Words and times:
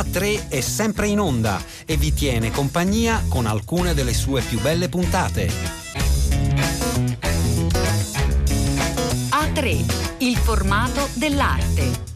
A3 0.00 0.48
è 0.48 0.60
sempre 0.62 1.08
in 1.08 1.20
onda 1.20 1.62
e 1.84 1.98
vi 1.98 2.14
tiene 2.14 2.50
compagnia 2.50 3.22
con 3.28 3.44
alcune 3.44 3.92
delle 3.92 4.14
sue 4.14 4.40
più 4.40 4.58
belle 4.58 4.88
puntate. 4.88 5.50
A3, 9.28 10.16
il 10.20 10.36
formato 10.38 11.06
dell'arte. 11.12 12.08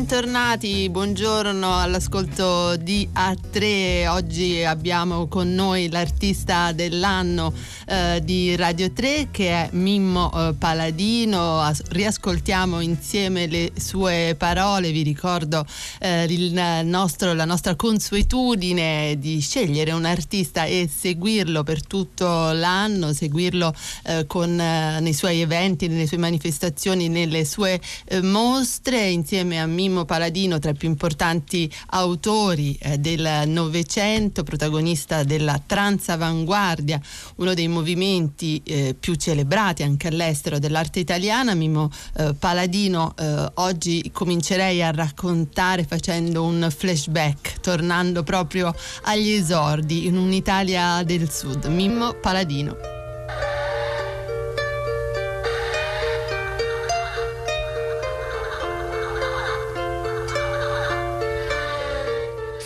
Bentornati, 0.00 0.88
buongiorno 0.88 1.78
all'ascolto 1.78 2.74
di 2.76 3.06
A3. 3.14 4.08
Oggi 4.08 4.64
abbiamo 4.64 5.28
con 5.28 5.54
noi 5.54 5.90
l'artista 5.90 6.72
dell'anno 6.72 7.52
eh, 7.86 8.18
di 8.24 8.56
Radio 8.56 8.90
3 8.92 9.28
che 9.30 9.50
è 9.50 9.68
Mimmo 9.72 10.32
eh, 10.32 10.54
Paladino. 10.54 11.70
Riascoltiamo 11.90 12.80
insieme 12.80 13.46
le 13.46 13.72
sue 13.76 14.34
parole. 14.38 14.90
Vi 14.90 15.02
ricordo 15.02 15.66
eh, 15.98 16.82
nostro, 16.82 17.34
la 17.34 17.44
nostra 17.44 17.76
consuetudine 17.76 19.16
di 19.18 19.38
scegliere 19.40 19.92
un 19.92 20.06
artista 20.06 20.64
e 20.64 20.88
seguirlo 20.90 21.62
per 21.62 21.86
tutto 21.86 22.52
l'anno, 22.52 23.12
seguirlo 23.12 23.74
eh, 24.04 24.24
con, 24.26 24.58
eh, 24.58 24.98
nei 25.00 25.12
suoi 25.12 25.42
eventi, 25.42 25.88
nelle 25.88 26.06
sue 26.06 26.16
manifestazioni, 26.16 27.08
nelle 27.08 27.44
sue 27.44 27.78
eh, 28.06 28.22
mostre 28.22 29.06
insieme 29.06 29.60
a 29.60 29.66
Mimmo 29.66 29.88
Paladino, 30.04 30.58
tra 30.58 30.70
i 30.70 30.74
più 30.74 30.88
importanti 30.88 31.70
autori 31.90 32.76
eh, 32.80 32.98
del 32.98 33.42
Novecento, 33.46 34.42
protagonista 34.42 35.22
della 35.24 35.60
transavanguardia, 35.64 37.00
uno 37.36 37.54
dei 37.54 37.68
movimenti 37.68 38.60
eh, 38.64 38.96
più 38.98 39.14
celebrati 39.14 39.82
anche 39.82 40.08
all'estero 40.08 40.58
dell'arte 40.58 41.00
italiana. 41.00 41.54
Mimmo 41.54 41.90
eh, 42.16 42.34
Paladino, 42.38 43.14
eh, 43.16 43.50
oggi 43.54 44.10
comincerei 44.12 44.82
a 44.82 44.90
raccontare 44.90 45.84
facendo 45.84 46.44
un 46.44 46.72
flashback, 46.74 47.60
tornando 47.60 48.22
proprio 48.22 48.74
agli 49.02 49.30
esordi 49.30 50.06
in 50.06 50.16
un'Italia 50.16 51.02
del 51.02 51.30
Sud. 51.30 51.66
Mimmo 51.66 52.14
Paladino. 52.14 52.90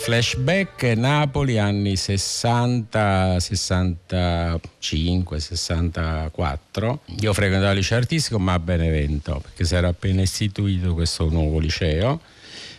Flashback 0.05 0.83
Napoli 0.95 1.57
anni 1.57 1.95
60, 1.95 3.39
65, 3.39 5.39
64. 5.39 6.99
Io 7.21 7.33
frequentavo 7.33 7.71
il 7.71 7.77
liceo 7.77 7.97
artistico 7.97 8.37
ma 8.37 8.53
a 8.53 8.59
Benevento 8.59 9.39
perché 9.41 9.65
si 9.65 9.73
era 9.73 9.87
appena 9.87 10.21
istituito 10.21 10.93
questo 10.93 11.27
nuovo 11.31 11.57
liceo. 11.57 12.21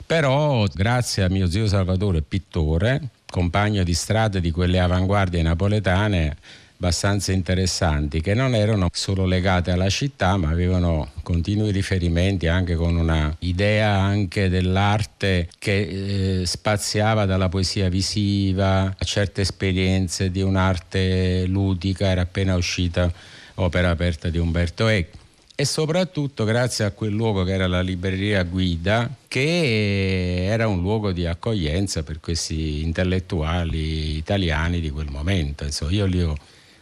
Però 0.06 0.64
grazie 0.72 1.24
a 1.24 1.28
mio 1.28 1.50
zio 1.50 1.66
Salvatore, 1.66 2.22
pittore, 2.22 3.08
compagno 3.28 3.82
di 3.82 3.94
strada 3.94 4.38
di 4.38 4.52
quelle 4.52 4.78
avanguardie 4.78 5.42
napoletane, 5.42 6.36
abbastanza 6.78 7.32
interessanti 7.32 8.20
che 8.20 8.34
non 8.34 8.54
erano 8.54 8.88
solo 8.92 9.24
legate 9.24 9.70
alla 9.70 9.88
città 9.88 10.36
ma 10.36 10.50
avevano 10.50 11.10
continui 11.22 11.70
riferimenti 11.70 12.46
anche 12.46 12.74
con 12.74 12.96
una 12.96 13.34
idea 13.40 13.92
anche 13.92 14.48
dell'arte 14.48 15.48
che 15.58 16.40
eh, 16.40 16.46
spaziava 16.46 17.24
dalla 17.24 17.48
poesia 17.48 17.88
visiva 17.88 18.94
a 18.96 19.04
certe 19.04 19.40
esperienze 19.40 20.30
di 20.30 20.42
un'arte 20.42 21.46
ludica 21.46 22.08
era 22.08 22.22
appena 22.22 22.56
uscita 22.56 23.10
opera 23.54 23.90
aperta 23.90 24.28
di 24.28 24.38
Umberto 24.38 24.88
Eco 24.88 25.24
e 25.58 25.64
soprattutto 25.64 26.44
grazie 26.44 26.84
a 26.84 26.90
quel 26.90 27.12
luogo 27.12 27.42
che 27.42 27.54
era 27.54 27.66
la 27.66 27.80
libreria 27.80 28.42
Guida, 28.42 29.10
che 29.26 30.44
era 30.44 30.68
un 30.68 30.82
luogo 30.82 31.12
di 31.12 31.24
accoglienza 31.24 32.02
per 32.02 32.20
questi 32.20 32.82
intellettuali 32.82 34.18
italiani 34.18 34.80
di 34.80 34.90
quel 34.90 35.08
momento. 35.08 35.64
Insomma, 35.64 35.92
io 35.92 36.04
li 36.04 36.20
ho 36.20 36.36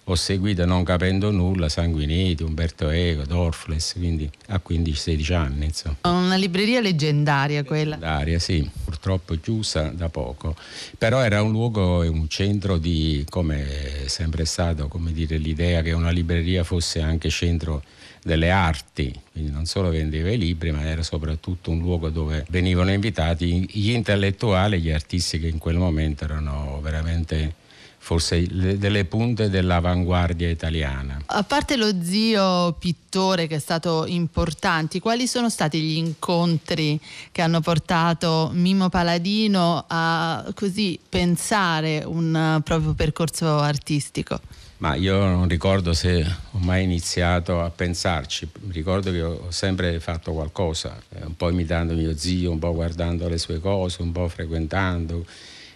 ho 0.05 0.15
seguito 0.17 0.67
non 0.67 0.85
capendo 0.85 1.31
nulla 1.31 1.69
Sanguinetti, 1.69 2.43
Umberto 2.43 2.91
Eco, 2.91 3.25
Dorfles, 3.25 3.95
quindi 3.97 4.31
a 4.49 4.61
15-16 4.67 5.33
anni. 5.33 5.65
Insomma. 5.67 5.97
Una 6.03 6.37
libreria 6.37 6.81
leggendaria 6.81 7.65
quella. 7.65 7.97
Leggendaria, 7.97 8.39
sì, 8.39 8.69
purtroppo 8.85 9.35
chiusa 9.41 9.89
da 9.89 10.09
poco, 10.11 10.55
però 10.99 11.21
era 11.21 11.43
un 11.43 11.53
luogo 11.53 12.03
e 12.03 12.09
un 12.09 12.29
centro 12.29 12.77
di, 12.77 13.25
come 13.29 14.05
è 14.05 14.09
sempre 14.09 14.45
stato, 14.45 14.89
come 14.89 15.13
dire, 15.13 15.39
l'idea 15.39 15.81
che 15.81 15.93
una 15.93 16.11
libreria 16.11 16.65
fosse 16.65 17.01
anche 17.01 17.31
centro 17.31 17.83
delle 18.23 18.51
arti, 18.51 19.15
quindi 19.33 19.51
non 19.51 19.67
solo 19.67 19.91
vendeva 19.91 20.31
i 20.31 20.39
libri, 20.39 20.73
ma 20.73 20.83
era 20.83 21.03
soprattutto 21.03 21.71
un 21.71 21.79
luogo 21.81 22.09
dove 22.09 22.47
venivano 22.49 22.91
invitati 22.91 23.69
gli 23.71 23.91
intellettuali, 23.91 24.81
gli 24.81 24.91
artisti 24.91 25.39
che 25.39 25.49
in 25.49 25.59
quel 25.59 25.77
momento 25.77 26.25
erano 26.25 26.81
veramente 26.83 27.63
forse 28.05 28.45
le, 28.51 28.77
delle 28.77 29.07
punte 29.07 29.49
dell'avanguardia 29.49 30.51
italiana. 30.51 31.23
A 31.25 31.43
parte 31.43 31.77
lo 31.77 31.91
zio 32.03 32.75
pittore 32.75 33.47
che 33.47 33.57
è 33.57 33.59
stato 33.59 34.05
importante, 34.07 35.01
quali 35.01 35.27
sono 35.27 35.49
stati 35.49 35.81
gli 35.81 35.97
incontri 35.97 37.01
che 37.33 37.41
hanno 37.41 37.63
portato 37.63 38.51
Mimo 38.53 38.91
Paladino 38.91 39.87
a 39.89 40.45
così 40.55 41.01
pensare 41.09 42.03
un 42.05 42.61
proprio 42.63 42.93
percorso 42.93 43.61
artistico? 43.61 44.39
Ma 44.79 44.97
io 44.97 45.19
non 45.25 45.49
ricordo 45.49 45.95
se 45.95 46.23
ho 46.51 46.59
mai 46.59 46.85
iniziato 46.85 47.63
a 47.63 47.71
pensarci, 47.71 48.47
ricordo 48.69 49.13
che 49.13 49.23
ho 49.23 49.51
sempre 49.51 49.99
fatto 49.99 50.35
qualcosa, 50.35 51.01
eh, 51.09 51.25
un 51.25 51.37
po' 51.37 51.49
imitando 51.49 51.95
mio 51.95 52.15
zio, 52.15 52.51
un 52.51 52.59
po' 52.59 52.75
guardando 52.75 53.27
le 53.31 53.39
sue 53.39 53.61
cose, 53.61 54.03
un 54.03 54.13
po' 54.13 54.29
frequentando 54.29 55.25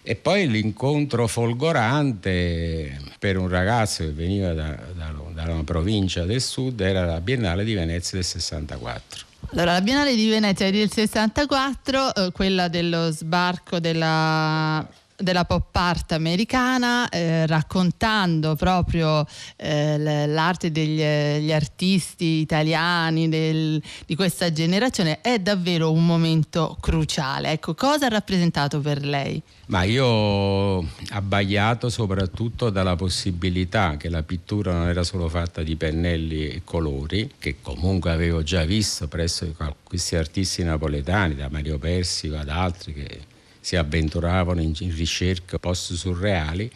e 0.03 0.17
poi 0.17 0.49
l'incontro 0.49 1.27
folgorante 1.27 3.01
per 3.19 3.37
un 3.37 3.49
ragazzo 3.49 4.05
che 4.05 4.11
veniva 4.11 4.53
da, 4.53 4.79
da, 4.95 5.13
da 5.33 5.53
una 5.53 5.65
provincia 5.65 6.25
del 6.25 6.41
sud 6.41 6.81
era 6.81 7.05
la 7.05 7.21
Biennale 7.21 7.65
di 7.65 7.75
Venezia 7.75 8.17
del 8.19 8.27
64. 8.27 9.27
Allora, 9.53 9.73
la 9.73 9.81
Biennale 9.81 10.15
di 10.15 10.29
Venezia 10.29 10.71
del 10.71 10.91
64, 10.91 12.15
eh, 12.15 12.33
quella 12.33 12.69
dello 12.69 13.11
sbarco 13.11 13.79
della 13.79 14.87
della 15.21 15.45
pop 15.45 15.75
art 15.75 16.13
americana 16.13 17.09
eh, 17.09 17.45
raccontando 17.47 18.55
proprio 18.55 19.27
eh, 19.57 20.27
l'arte 20.27 20.71
degli 20.71 21.53
artisti 21.53 22.41
italiani 22.41 23.29
del, 23.29 23.83
di 24.07 24.15
questa 24.15 24.53
generazione 24.53 25.21
è 25.21 25.41
davvero 25.41 25.91
un 25.91 26.07
momento 26.07 26.77
cruciale. 26.81 27.51
Ecco, 27.51 27.75
cosa 27.75 28.07
ha 28.07 28.09
rappresentato 28.09 28.81
per 28.81 29.05
lei? 29.05 29.43
Ma 29.67 29.83
io 29.83 30.79
abbagliato 31.11 31.91
soprattutto 31.91 32.71
dalla 32.71 32.97
possibilità 32.97 33.97
che 33.97 34.09
la 34.09 34.23
pittura 34.23 34.73
non 34.73 34.89
era 34.89 35.03
solo 35.03 35.29
fatta 35.29 35.63
di 35.63 35.77
pennelli 35.77 36.49
e 36.49 36.63
colori, 36.65 37.31
che 37.39 37.57
comunque 37.61 38.11
avevo 38.13 38.43
già 38.43 38.65
visto 38.65 39.09
presso 39.09 39.47
questi 39.83 40.17
artisti 40.17 40.63
napoletani, 40.63 41.35
da 41.35 41.49
Mario 41.51 41.79
Persico 41.79 42.37
ad 42.37 42.49
altri 42.49 42.95
che 42.95 43.21
si 43.69 43.77
avventuravano 43.77 44.63
in, 44.63 44.73
ricerche 44.95 45.59
post 45.59 45.93
surreali. 45.93 46.71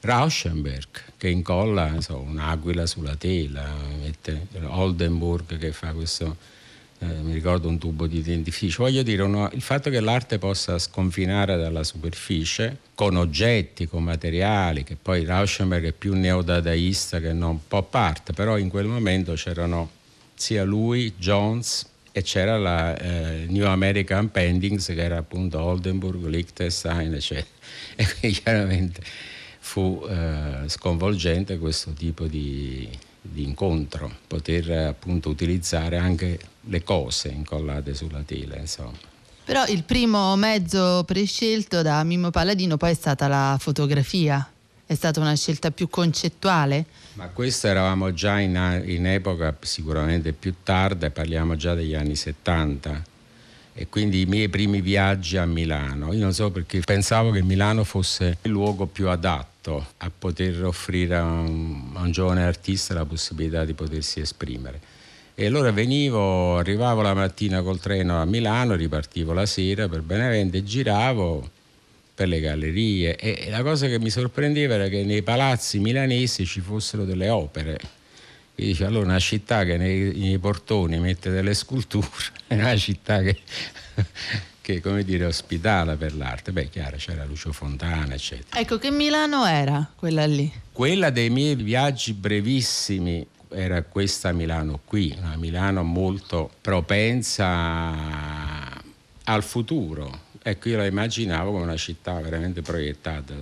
Rauschenberg 0.00 0.88
che 1.16 1.28
incolla 1.28 2.00
so, 2.00 2.18
un'aquila 2.18 2.84
sulla 2.84 3.14
tela, 3.14 3.72
mette 4.02 4.48
Oldenburg 4.64 5.56
che 5.56 5.70
fa 5.70 5.92
questo, 5.92 6.36
eh, 6.98 7.06
mi 7.06 7.32
ricordo 7.32 7.68
un 7.68 7.78
tubo 7.78 8.08
di 8.08 8.22
dentifricio. 8.22 8.82
Voglio 8.82 9.04
dire, 9.04 9.22
uno, 9.22 9.48
il 9.52 9.60
fatto 9.60 9.88
che 9.88 10.00
l'arte 10.00 10.38
possa 10.38 10.80
sconfinare 10.80 11.56
dalla 11.56 11.84
superficie 11.84 12.76
con 12.96 13.14
oggetti, 13.14 13.86
con 13.86 14.02
materiali, 14.02 14.82
che 14.82 14.96
poi 15.00 15.24
Rauschenberg 15.24 15.84
è 15.84 15.92
più 15.92 16.14
neodadaista 16.14 17.20
che 17.20 17.32
non 17.32 17.60
pop 17.68 17.94
art, 17.94 18.32
però 18.32 18.58
in 18.58 18.68
quel 18.68 18.86
momento 18.86 19.34
c'erano 19.34 19.90
sia 20.34 20.64
lui, 20.64 21.14
Jones, 21.16 21.86
e 22.12 22.22
c'era 22.22 22.58
la 22.58 22.96
eh, 22.96 23.46
New 23.48 23.66
American 23.66 24.30
Pendings 24.30 24.86
che 24.86 25.02
era 25.02 25.16
appunto 25.16 25.60
Oldenburg, 25.60 26.26
Liechtenstein 26.26 27.14
eccetera. 27.14 27.50
E 27.96 28.06
quindi 28.06 28.38
chiaramente 28.38 29.02
fu 29.58 30.04
eh, 30.08 30.68
sconvolgente 30.68 31.58
questo 31.58 31.92
tipo 31.92 32.26
di, 32.26 32.88
di, 33.20 33.44
incontro 33.44 34.10
poter 34.26 34.70
appunto 34.88 35.30
utilizzare 35.30 35.96
anche 35.96 36.38
le 36.60 36.82
cose 36.82 37.28
incollate 37.28 37.94
sulla 37.94 38.22
tela 38.24 38.56
insomma. 38.56 39.10
Però 39.44 39.66
il 39.66 39.84
primo 39.84 40.36
mezzo 40.36 41.02
prescelto 41.04 41.82
da 41.82 42.02
Mimmo 42.04 42.30
Paladino 42.30 42.76
poi 42.76 42.90
è 42.90 42.94
stata 42.94 43.26
la 43.26 43.56
fotografia 43.58 44.51
è 44.92 44.94
stata 44.94 45.20
una 45.20 45.34
scelta 45.34 45.70
più 45.70 45.88
concettuale? 45.88 46.84
Ma 47.14 47.28
questo 47.28 47.66
eravamo 47.66 48.12
già 48.12 48.38
in, 48.38 48.82
in 48.86 49.06
epoca 49.06 49.56
sicuramente 49.60 50.32
più 50.32 50.54
tarda, 50.62 51.10
parliamo 51.10 51.56
già 51.56 51.74
degli 51.74 51.94
anni 51.94 52.14
70 52.14 53.10
e 53.74 53.88
quindi 53.88 54.20
i 54.20 54.26
miei 54.26 54.48
primi 54.48 54.80
viaggi 54.80 55.36
a 55.38 55.46
Milano. 55.46 56.12
Io 56.12 56.20
non 56.20 56.34
so 56.34 56.50
perché 56.50 56.80
pensavo 56.80 57.30
che 57.30 57.42
Milano 57.42 57.84
fosse 57.84 58.38
il 58.42 58.50
luogo 58.50 58.86
più 58.86 59.08
adatto 59.08 59.86
a 59.98 60.10
poter 60.16 60.64
offrire 60.64 61.16
a 61.16 61.24
un, 61.24 61.90
a 61.94 62.02
un 62.02 62.10
giovane 62.10 62.44
artista 62.44 62.92
la 62.94 63.06
possibilità 63.06 63.64
di 63.64 63.72
potersi 63.72 64.20
esprimere. 64.20 64.80
E 65.34 65.46
allora 65.46 65.72
venivo, 65.72 66.58
arrivavo 66.58 67.00
la 67.00 67.14
mattina 67.14 67.62
col 67.62 67.80
treno 67.80 68.20
a 68.20 68.26
Milano, 68.26 68.74
ripartivo 68.74 69.32
la 69.32 69.46
sera 69.46 69.88
per 69.88 70.02
Benevento 70.02 70.58
e 70.58 70.62
giravo 70.62 71.50
per 72.14 72.28
le 72.28 72.40
gallerie 72.40 73.16
e 73.16 73.48
la 73.48 73.62
cosa 73.62 73.86
che 73.86 73.98
mi 73.98 74.10
sorprendeva 74.10 74.74
era 74.74 74.88
che 74.88 75.04
nei 75.04 75.22
palazzi 75.22 75.78
milanesi 75.78 76.44
ci 76.46 76.60
fossero 76.60 77.04
delle 77.04 77.28
opere. 77.28 77.78
E 78.54 78.64
dice 78.66 78.84
allora 78.84 79.06
una 79.06 79.18
città 79.18 79.64
che 79.64 79.76
nei, 79.76 80.14
nei 80.18 80.38
portoni 80.38 80.98
mette 80.98 81.30
delle 81.30 81.54
sculture 81.54 82.06
è 82.46 82.54
una 82.54 82.76
città 82.76 83.22
che 83.22 83.38
che 84.62 84.80
come 84.80 85.04
dire 85.04 85.26
ospitale 85.26 85.96
per 85.96 86.14
l'arte. 86.14 86.52
Beh, 86.52 86.70
chiaro, 86.70 86.96
c'era 86.96 87.24
Lucio 87.24 87.52
Fontana, 87.52 88.14
eccetera. 88.14 88.58
Ecco, 88.60 88.78
che 88.78 88.90
Milano 88.90 89.44
era 89.44 89.90
quella 89.94 90.24
lì? 90.24 90.50
Quella 90.72 91.10
dei 91.10 91.28
miei 91.30 91.56
viaggi 91.56 92.12
brevissimi 92.14 93.26
era 93.50 93.82
questa 93.82 94.32
Milano 94.32 94.80
qui, 94.84 95.14
una 95.18 95.36
Milano 95.36 95.82
molto 95.82 96.50
propensa 96.60 97.40
al 99.24 99.42
futuro. 99.42 100.30
Ecco, 100.42 100.68
io 100.68 100.76
la 100.76 100.86
immaginavo 100.86 101.52
come 101.52 101.62
una 101.62 101.76
città 101.76 102.20
veramente 102.20 102.62
proiettata 102.62 103.34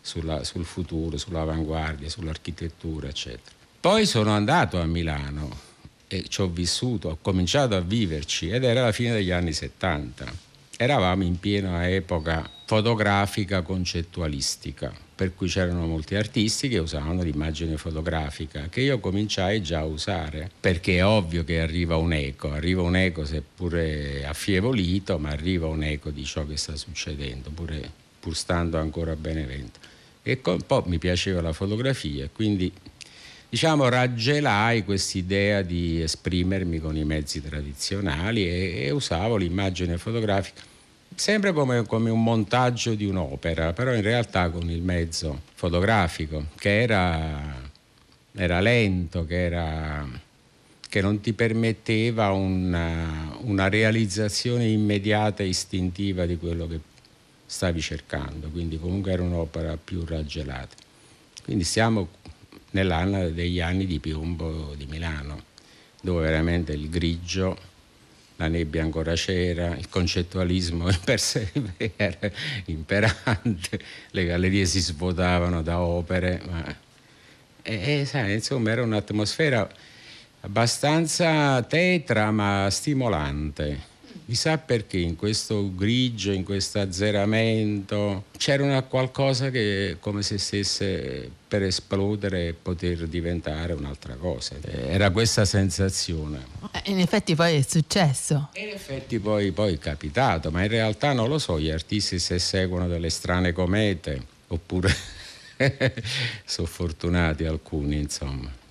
sulla, 0.00 0.42
sul 0.44 0.64
futuro, 0.64 1.18
sull'avanguardia, 1.18 2.08
sull'architettura, 2.08 3.08
eccetera. 3.08 3.54
Poi 3.80 4.06
sono 4.06 4.30
andato 4.30 4.80
a 4.80 4.86
Milano 4.86 5.74
e 6.08 6.24
ci 6.28 6.40
ho 6.40 6.48
vissuto, 6.48 7.10
ho 7.10 7.18
cominciato 7.20 7.76
a 7.76 7.80
viverci 7.80 8.48
ed 8.48 8.64
era 8.64 8.82
la 8.82 8.92
fine 8.92 9.12
degli 9.12 9.30
anni 9.30 9.52
70 9.52 10.44
eravamo 10.76 11.22
in 11.22 11.38
piena 11.38 11.88
epoca 11.88 12.48
fotografica 12.66 13.62
concettualistica, 13.62 14.92
per 15.16 15.34
cui 15.34 15.48
c'erano 15.48 15.86
molti 15.86 16.14
artisti 16.14 16.68
che 16.68 16.76
usavano 16.76 17.22
l'immagine 17.22 17.78
fotografica, 17.78 18.68
che 18.68 18.82
io 18.82 18.98
cominciai 18.98 19.62
già 19.62 19.78
a 19.78 19.84
usare, 19.84 20.50
perché 20.60 20.98
è 20.98 21.06
ovvio 21.06 21.42
che 21.42 21.58
arriva 21.58 21.96
un 21.96 22.12
eco, 22.12 22.52
arriva 22.52 22.82
un 22.82 22.96
eco 22.96 23.24
seppure 23.24 24.26
affievolito, 24.26 25.18
ma 25.18 25.30
arriva 25.30 25.68
un 25.68 25.82
eco 25.82 26.10
di 26.10 26.22
ciò 26.22 26.46
che 26.46 26.58
sta 26.58 26.76
succedendo, 26.76 27.48
pure, 27.48 27.90
pur 28.20 28.36
stando 28.36 28.76
ancora 28.76 29.12
a 29.12 29.16
Benevento. 29.16 29.78
E 30.22 30.38
un 30.44 30.66
po' 30.66 30.84
mi 30.86 30.98
piaceva 30.98 31.40
la 31.40 31.54
fotografia, 31.54 32.28
quindi 32.30 32.70
diciamo, 33.48 33.88
raggelai 33.88 34.84
quest'idea 34.84 35.62
di 35.62 36.02
esprimermi 36.02 36.78
con 36.78 36.94
i 36.94 37.04
mezzi 37.04 37.40
tradizionali 37.40 38.46
e, 38.46 38.82
e 38.82 38.90
usavo 38.90 39.36
l'immagine 39.36 39.96
fotografica 39.96 40.74
sempre 41.14 41.52
come, 41.52 41.84
come, 41.86 42.10
un 42.10 42.22
montaggio 42.22 42.94
di 42.94 43.06
un'opera, 43.06 43.72
però 43.72 43.94
in 43.94 44.02
realtà 44.02 44.50
con 44.50 44.70
il 44.70 44.82
mezzo 44.82 45.42
fotografico, 45.54 46.46
che 46.56 46.82
era, 46.82 47.70
era 48.32 48.60
lento, 48.60 49.24
che, 49.24 49.44
era, 49.44 50.06
che, 50.88 51.00
non 51.00 51.20
ti 51.20 51.32
permetteva 51.32 52.32
una, 52.32 53.36
una 53.40 53.68
realizzazione 53.68 54.66
immediata 54.66 55.42
e 55.42 55.48
istintiva 55.48 56.26
di 56.26 56.36
quello 56.36 56.66
che 56.66 56.80
stavi 57.46 57.80
cercando, 57.80 58.48
quindi 58.48 58.78
comunque 58.78 59.12
era 59.12 59.22
un'opera 59.22 59.78
più 59.82 60.04
raggelata. 60.04 60.74
Quindi 61.44 61.64
stiamo 61.64 62.08
nell'anno 62.72 63.30
degli 63.30 63.60
anni 63.60 63.86
di 63.86 64.00
piombo 64.00 64.74
di 64.76 64.86
Milano, 64.86 65.44
dove 66.02 66.22
veramente 66.22 66.72
il 66.72 66.90
grigio, 66.90 67.56
la 68.36 68.48
nebbia 68.48 68.82
ancora 68.82 69.14
c'era, 69.14 69.74
il 69.76 69.88
concettualismo 69.88 70.88
per 71.04 71.20
sé 71.20 71.50
era 71.96 72.30
imperante, 72.66 73.80
le 74.10 74.24
gallerie 74.24 74.66
si 74.66 74.80
svuotavano 74.80 75.62
da 75.62 75.80
opere, 75.80 76.40
ma 76.48 76.84
e, 77.62 78.00
e, 78.00 78.04
sai, 78.04 78.34
insomma 78.34 78.70
era 78.70 78.82
un'atmosfera 78.82 79.68
abbastanza 80.42 81.60
tetra 81.62 82.30
ma 82.30 82.68
stimolante 82.70 83.94
Chissà 84.24 84.58
perché 84.58 84.98
in 84.98 85.16
questo 85.16 85.74
grigio, 85.74 86.32
in 86.32 86.44
questo 86.44 86.80
azzeramento, 86.80 88.24
c'era 88.36 88.62
una 88.62 88.82
qualcosa 88.82 89.50
che 89.50 89.96
come 90.00 90.22
se 90.22 90.38
stesse 90.38 91.30
per 91.46 91.62
esplodere 91.62 92.48
e 92.48 92.52
poter 92.54 93.06
diventare 93.06 93.72
un'altra 93.72 94.14
cosa. 94.14 94.56
Era 94.62 95.10
questa 95.10 95.44
sensazione. 95.44 96.44
Eh, 96.72 96.90
in 96.90 96.98
effetti 96.98 97.34
poi 97.34 97.56
è 97.56 97.64
successo. 97.66 98.50
In 98.54 98.68
effetti 98.68 99.18
poi, 99.18 99.52
poi 99.52 99.74
è 99.74 99.78
capitato, 99.78 100.50
ma 100.50 100.62
in 100.62 100.68
realtà 100.68 101.12
non 101.12 101.28
lo 101.28 101.38
so, 101.38 101.60
gli 101.60 101.70
artisti 101.70 102.18
se 102.18 102.38
seguono 102.38 102.88
delle 102.88 103.10
strane 103.10 103.52
comete 103.52 104.34
oppure 104.48 104.94
sono 106.44 106.66
fortunati 106.66 107.44
alcuni, 107.44 107.98
insomma. 107.98 108.64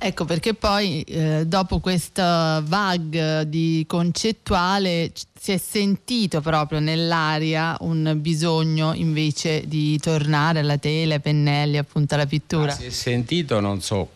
Ecco 0.00 0.24
perché 0.24 0.54
poi 0.54 1.02
eh, 1.02 1.44
dopo 1.44 1.80
questa 1.80 2.62
vague 2.64 3.48
di 3.48 3.84
concettuale 3.88 5.10
si 5.38 5.50
è 5.50 5.56
sentito 5.56 6.40
proprio 6.40 6.78
nell'aria 6.78 7.76
un 7.80 8.16
bisogno 8.20 8.94
invece 8.94 9.64
di 9.66 9.98
tornare 9.98 10.60
alla 10.60 10.78
tela, 10.78 11.14
ai 11.14 11.20
pennelli, 11.20 11.78
appunto 11.78 12.14
alla 12.14 12.26
pittura. 12.26 12.70
Ah, 12.70 12.76
si 12.76 12.86
è 12.86 12.90
sentito, 12.90 13.58
non 13.58 13.80
so 13.80 14.08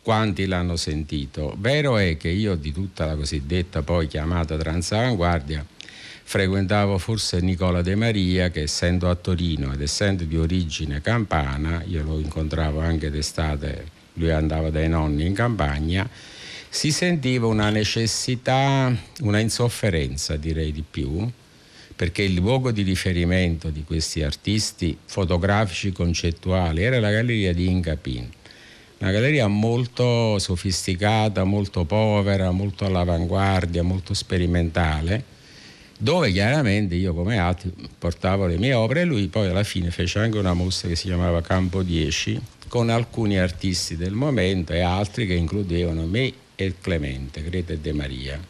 quanti 0.00 0.46
l'hanno 0.46 0.76
sentito. 0.76 1.54
Vero 1.58 1.96
è 1.96 2.16
che 2.16 2.28
io 2.28 2.54
di 2.54 2.72
tutta 2.72 3.04
la 3.04 3.16
cosiddetta 3.16 3.82
poi 3.82 4.06
chiamata 4.06 4.56
transavanguardia 4.56 5.66
frequentavo 6.28 6.98
forse 6.98 7.40
Nicola 7.40 7.82
De 7.82 7.94
Maria 7.94 8.50
che 8.50 8.62
essendo 8.62 9.08
a 9.08 9.14
Torino 9.14 9.72
ed 9.72 9.80
essendo 9.80 10.24
di 10.24 10.36
origine 10.36 11.00
campana, 11.00 11.84
io 11.84 12.02
lo 12.02 12.18
incontravo 12.18 12.80
anche 12.80 13.10
d'estate 13.10 13.95
lui 14.16 14.30
andava 14.30 14.70
dai 14.70 14.88
nonni 14.88 15.24
in 15.24 15.34
campagna, 15.34 16.08
si 16.68 16.90
sentiva 16.90 17.46
una 17.46 17.70
necessità, 17.70 18.94
una 19.20 19.38
insofferenza 19.38 20.36
direi 20.36 20.72
di 20.72 20.84
più, 20.88 21.28
perché 21.94 22.22
il 22.22 22.34
luogo 22.34 22.70
di 22.70 22.82
riferimento 22.82 23.70
di 23.70 23.82
questi 23.84 24.22
artisti 24.22 24.96
fotografici 25.06 25.92
concettuali 25.92 26.82
era 26.82 27.00
la 27.00 27.10
galleria 27.10 27.54
di 27.54 27.68
Incapin, 27.68 28.28
una 28.98 29.10
galleria 29.10 29.46
molto 29.46 30.38
sofisticata, 30.38 31.44
molto 31.44 31.84
povera, 31.84 32.50
molto 32.50 32.84
all'avanguardia, 32.84 33.82
molto 33.82 34.12
sperimentale, 34.12 35.34
dove 35.98 36.30
chiaramente 36.30 36.94
io 36.94 37.14
come 37.14 37.38
altri 37.38 37.72
portavo 37.98 38.46
le 38.46 38.58
mie 38.58 38.74
opere. 38.74 39.00
E 39.02 39.04
lui 39.04 39.28
poi 39.28 39.48
alla 39.48 39.64
fine 39.64 39.90
fece 39.90 40.18
anche 40.18 40.36
una 40.36 40.52
mostra 40.52 40.88
che 40.88 40.96
si 40.96 41.06
chiamava 41.06 41.40
Campo 41.40 41.82
10 41.82 42.40
con 42.68 42.90
alcuni 42.90 43.38
artisti 43.38 43.96
del 43.96 44.12
momento 44.12 44.72
e 44.72 44.80
altri 44.80 45.26
che 45.26 45.34
includevano 45.34 46.06
me 46.06 46.32
e 46.54 46.74
Clemente, 46.80 47.42
Greta 47.42 47.72
e 47.72 47.78
De 47.78 47.92
Maria, 47.92 48.40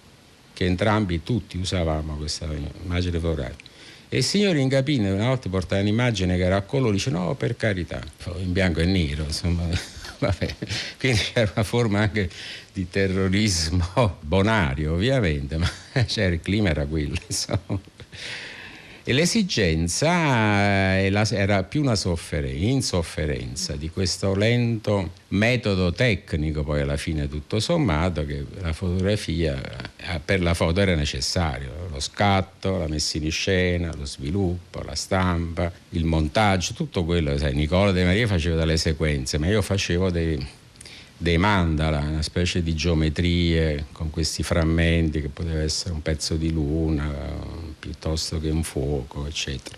che 0.52 0.64
entrambi 0.64 1.23
tutti 1.23 1.59
usavamo 1.59 2.17
questa 2.17 2.49
immagine 2.83 3.19
fotografica. 3.19 3.75
E 4.09 4.19
il 4.19 4.25
signor 4.25 4.57
Ingapine 4.57 5.11
una 5.11 5.26
volta 5.26 5.49
portava 5.49 5.83
un'immagine 5.83 6.37
che 6.37 6.45
era 6.45 6.57
a 6.57 6.62
colore, 6.62 6.93
dice 6.93 7.11
no 7.11 7.35
per 7.35 7.57
carità, 7.57 8.00
in 8.38 8.52
bianco 8.52 8.81
e 8.81 8.85
nero, 8.85 9.25
insomma, 9.25 9.67
vabbè. 10.19 10.55
quindi 10.99 11.21
era 11.33 11.50
una 11.55 11.64
forma 11.64 12.00
anche 12.00 12.31
di 12.73 12.88
terrorismo 12.88 14.19
bonario 14.21 14.95
ovviamente, 14.95 15.57
ma 15.57 15.71
cioè, 16.07 16.26
il 16.26 16.40
clima 16.40 16.69
era 16.71 16.87
quello, 16.87 17.17
insomma. 17.26 17.81
L'esigenza 19.09 20.97
eh, 20.99 21.13
era 21.31 21.63
più 21.63 21.81
una 21.81 21.95
sofferenza, 21.95 22.65
insofferenza 22.65 23.77
di 23.77 23.89
questo 23.89 24.35
lento 24.35 25.13
metodo 25.29 25.93
tecnico, 25.93 26.65
poi 26.65 26.81
alla 26.81 26.97
fine 26.97 27.29
tutto 27.29 27.61
sommato, 27.61 28.27
che 28.27 28.45
la 28.61 28.73
fotografia 28.73 29.63
eh, 29.97 30.21
per 30.25 30.43
la 30.43 30.55
foto 30.55 30.81
era 30.81 30.97
necessario, 30.97 31.87
lo 31.89 32.01
scatto, 32.01 32.79
la 32.79 32.89
messa 32.89 33.19
in 33.19 33.31
scena, 33.31 33.95
lo 33.97 34.07
sviluppo, 34.07 34.83
la 34.83 34.97
stampa, 34.97 35.71
il 35.91 36.05
montaggio, 36.05 36.75
tutto 36.75 37.05
quello, 37.05 37.39
sai, 37.39 37.55
Nicola 37.55 37.93
De 37.93 38.05
Maria 38.05 38.27
faceva 38.27 38.57
delle 38.57 38.77
sequenze, 38.77 39.39
ma 39.39 39.47
io 39.47 39.63
facevo 39.63 40.11
dei, 40.11 40.45
dei 41.17 41.39
mandala, 41.39 42.01
una 42.01 42.23
specie 42.23 42.61
di 42.61 42.75
geometrie 42.75 43.85
con 43.93 44.11
questi 44.11 44.43
frammenti 44.43 45.21
che 45.21 45.29
poteva 45.29 45.63
essere 45.63 45.95
un 45.95 46.03
pezzo 46.03 46.35
di 46.35 46.51
luna 46.51 47.65
piuttosto 47.87 48.40
che 48.40 48.50
un 48.50 48.64
fuoco, 48.64 49.26
eccetera. 49.26 49.76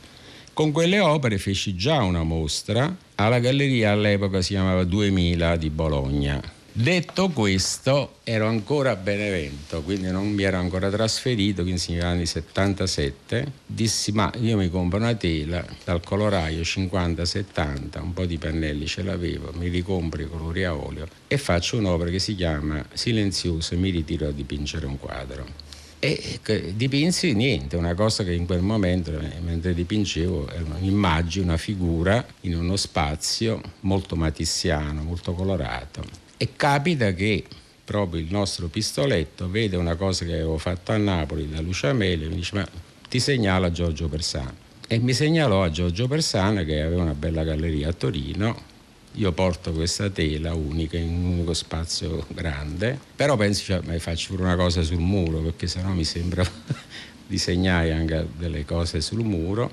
Con 0.55 0.73
quelle 0.73 0.99
opere 0.99 1.39
feci 1.39 1.77
già 1.77 2.03
una 2.03 2.23
mostra 2.23 2.97
alla 3.17 3.39
galleria 3.39 3.93
all'epoca 3.93 4.41
si 4.41 4.55
chiamava 4.55 4.85
2000 4.85 5.57
di 5.57 5.71
Bologna. 5.71 6.57
Detto 6.73 7.29
questo, 7.31 8.19
ero 8.23 8.47
ancora 8.47 8.93
a 8.93 8.97
Benevento, 8.97 9.83
quindi 9.83 10.11
non 10.11 10.29
mi 10.31 10.45
ero 10.45 10.59
ancora 10.59 10.89
trasferito, 10.91 11.63
quindi 11.63 11.83
negli 11.89 12.01
anni 12.01 12.25
77. 12.25 13.53
Dissi, 13.67 14.13
ma 14.13 14.33
io 14.41 14.57
mi 14.57 14.71
compro 14.71 14.99
una 14.99 15.15
tela 15.15 15.65
dal 15.85 16.01
coloraio 16.03 16.61
50-70, 16.61 18.01
un 18.01 18.13
po' 18.13 18.27
di 18.27 18.39
pannelli 18.39 18.87
ce 18.87 19.03
l'avevo, 19.03 19.53
mi 19.55 19.69
ricompro 19.69 20.23
i 20.23 20.29
colori 20.29 20.65
a 20.65 20.75
olio 20.75 21.07
e 21.27 21.37
faccio 21.37 21.77
un'opera 21.79 22.11
che 22.11 22.21
si 22.21 22.35
chiama 22.37 22.85
Silenzioso 22.93 23.75
e 23.75 23.77
mi 23.77 23.91
ritiro 23.91 24.29
a 24.29 24.33
dipingere 24.33 24.87
un 24.87 24.99
quadro 24.99 25.68
E 26.01 26.39
dipinsi 26.75 27.35
niente, 27.35 27.77
una 27.77 27.95
cosa 27.95 28.23
che 28.23 28.33
in 28.33 28.47
quel 28.47 28.63
momento, 28.63 29.11
mentre 29.41 29.75
dipingevo, 29.75 30.49
era 30.49 30.65
un'immagine, 30.79 31.45
una 31.45 31.57
figura 31.57 32.25
in 32.43 32.57
uno 32.57 32.77
spazio 32.77 33.61
molto 33.81 34.15
matissiano, 34.15 35.03
molto 35.03 35.33
colorato. 35.33 36.05
E 36.37 36.51
capita 36.55 37.13
che 37.15 37.45
proprio 37.85 38.21
il 38.21 38.29
nostro 38.31 38.69
pistoletto 38.69 39.51
vede 39.51 39.77
una 39.77 39.97
cosa 39.97 40.25
che 40.25 40.35
avevo 40.35 40.59
fatto 40.59 40.93
a 40.93 40.99
Napoli 40.99 41.49
da 41.49 41.61
Lucia 41.61 41.93
Mele 41.93 42.27
e 42.27 42.29
mi 42.29 42.37
dice 42.37 42.55
ma 42.55 42.69
ti 43.09 43.19
segnala 43.19 43.73
Giorgio 43.73 44.09
Persano. 44.09 44.55
E 44.87 44.99
mi 44.99 45.13
segnalò 45.13 45.65
a 45.65 45.71
Giorgio 45.71 46.07
Persano 46.07 46.65
che 46.65 46.81
aveva 46.81 47.03
una 47.03 47.15
bella 47.15 47.43
galleria 47.43 47.89
a 47.89 47.93
Torino 47.93 48.77
io 49.13 49.33
porto 49.33 49.73
questa 49.73 50.11
tela 50.11 50.55
unica 50.55 50.97
in 50.97 51.09
un 51.09 51.25
unico 51.33 51.55
spazio 51.55 52.25
grande, 52.29 52.99
però 53.17 53.37
penso 53.37 53.65
cioè, 53.65 53.81
ma 53.85 53.99
faccio 53.99 54.35
pure 54.35 54.45
una 54.45 54.57
cosa 54.57 54.83
sul 54.83 54.99
muro 54.99 55.39
perché 55.39 55.67
sennò 55.67 55.91
mi 55.91 56.05
sembra 56.05 56.47
disegnare 57.27 57.93
anche 57.93 58.27
delle 58.37 58.65
cose 58.65 59.01
sul 59.01 59.25
muro 59.25 59.71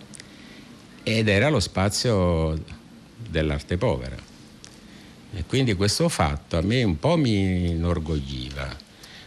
ed 1.04 1.28
era 1.28 1.50
lo 1.50 1.60
spazio 1.60 2.60
dell'arte 3.30 3.78
povera. 3.78 4.16
E 5.38 5.44
quindi 5.46 5.74
questo 5.74 6.10
fatto 6.10 6.58
a 6.58 6.62
me 6.62 6.84
un 6.84 6.98
po' 6.98 7.18
mi 7.18 7.70
inorgogliva, 7.70 8.76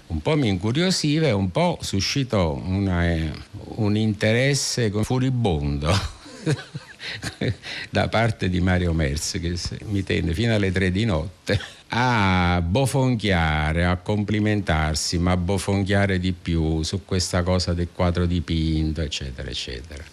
un 0.08 0.22
po' 0.22 0.36
mi 0.36 0.48
incuriosiva 0.48 1.26
e 1.26 1.32
un 1.32 1.50
po' 1.50 1.78
suscitò 1.82 2.54
una, 2.54 3.30
un 3.76 3.96
interesse 3.96 4.90
furibondo 5.04 5.92
da 7.90 8.08
parte 8.08 8.48
di 8.48 8.60
Mario 8.60 8.92
Merz 8.92 9.38
che 9.40 9.54
mi 9.86 10.02
tenne 10.02 10.32
fino 10.32 10.54
alle 10.54 10.72
tre 10.72 10.90
di 10.90 11.04
notte 11.04 11.58
a 11.90 12.60
bofonchiare, 12.62 13.84
a 13.84 13.96
complimentarsi, 13.96 15.18
ma 15.18 15.32
a 15.32 15.36
bofonchiare 15.36 16.18
di 16.18 16.32
più 16.32 16.82
su 16.82 17.04
questa 17.04 17.42
cosa 17.42 17.72
del 17.72 17.88
quadro 17.92 18.26
dipinto, 18.26 19.00
eccetera, 19.00 19.48
eccetera. 19.48 20.04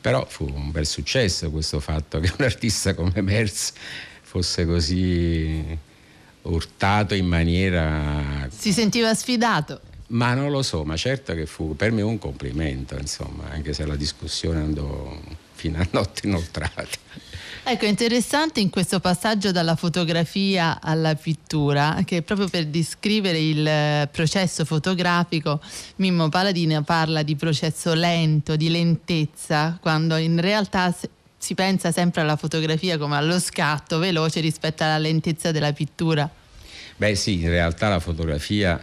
Però 0.00 0.24
fu 0.28 0.44
un 0.44 0.70
bel 0.70 0.86
successo 0.86 1.50
questo 1.50 1.80
fatto 1.80 2.20
che 2.20 2.32
un 2.38 2.44
artista 2.44 2.94
come 2.94 3.20
Merz 3.22 3.72
fosse 4.22 4.64
così 4.66 5.78
urtato 6.42 7.14
in 7.14 7.26
maniera... 7.26 8.48
Si 8.48 8.72
sentiva 8.72 9.12
sfidato. 9.14 9.80
Ma 10.08 10.34
non 10.34 10.52
lo 10.52 10.62
so, 10.62 10.84
ma 10.84 10.96
certo 10.96 11.34
che 11.34 11.46
fu 11.46 11.74
per 11.74 11.90
me 11.90 12.02
un 12.02 12.18
complimento, 12.18 12.96
insomma, 12.96 13.50
anche 13.50 13.72
se 13.72 13.84
la 13.84 13.96
discussione 13.96 14.60
andò 14.60 15.18
fino 15.56 15.80
a 15.80 15.86
notti 15.90 16.26
inoltrate. 16.26 16.98
Ecco, 17.68 17.84
interessante 17.84 18.60
in 18.60 18.70
questo 18.70 19.00
passaggio 19.00 19.50
dalla 19.50 19.74
fotografia 19.74 20.78
alla 20.80 21.16
pittura, 21.16 22.02
che 22.04 22.22
proprio 22.22 22.46
per 22.46 22.66
descrivere 22.66 23.40
il 23.40 23.66
eh, 23.66 24.08
processo 24.12 24.64
fotografico, 24.64 25.60
Mimmo 25.96 26.28
Paladino 26.28 26.80
parla 26.84 27.24
di 27.24 27.34
processo 27.34 27.92
lento, 27.92 28.54
di 28.54 28.70
lentezza, 28.70 29.78
quando 29.80 30.14
in 30.14 30.40
realtà 30.40 30.94
si 31.36 31.54
pensa 31.54 31.90
sempre 31.90 32.20
alla 32.20 32.36
fotografia 32.36 32.98
come 32.98 33.16
allo 33.16 33.40
scatto 33.40 33.98
veloce 33.98 34.38
rispetto 34.38 34.84
alla 34.84 34.98
lentezza 34.98 35.50
della 35.50 35.72
pittura. 35.72 36.30
Beh 36.96 37.16
sì, 37.16 37.42
in 37.42 37.48
realtà 37.48 37.88
la 37.88 37.98
fotografia, 37.98 38.80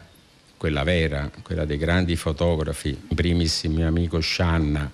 quella 0.58 0.84
vera, 0.84 1.32
quella 1.42 1.64
dei 1.64 1.78
grandi 1.78 2.18
fotografi, 2.18 2.90
in 2.90 3.16
primis 3.16 3.64
il 3.64 3.72
mio 3.72 3.88
amico 3.88 4.20
Scianna, 4.20 4.92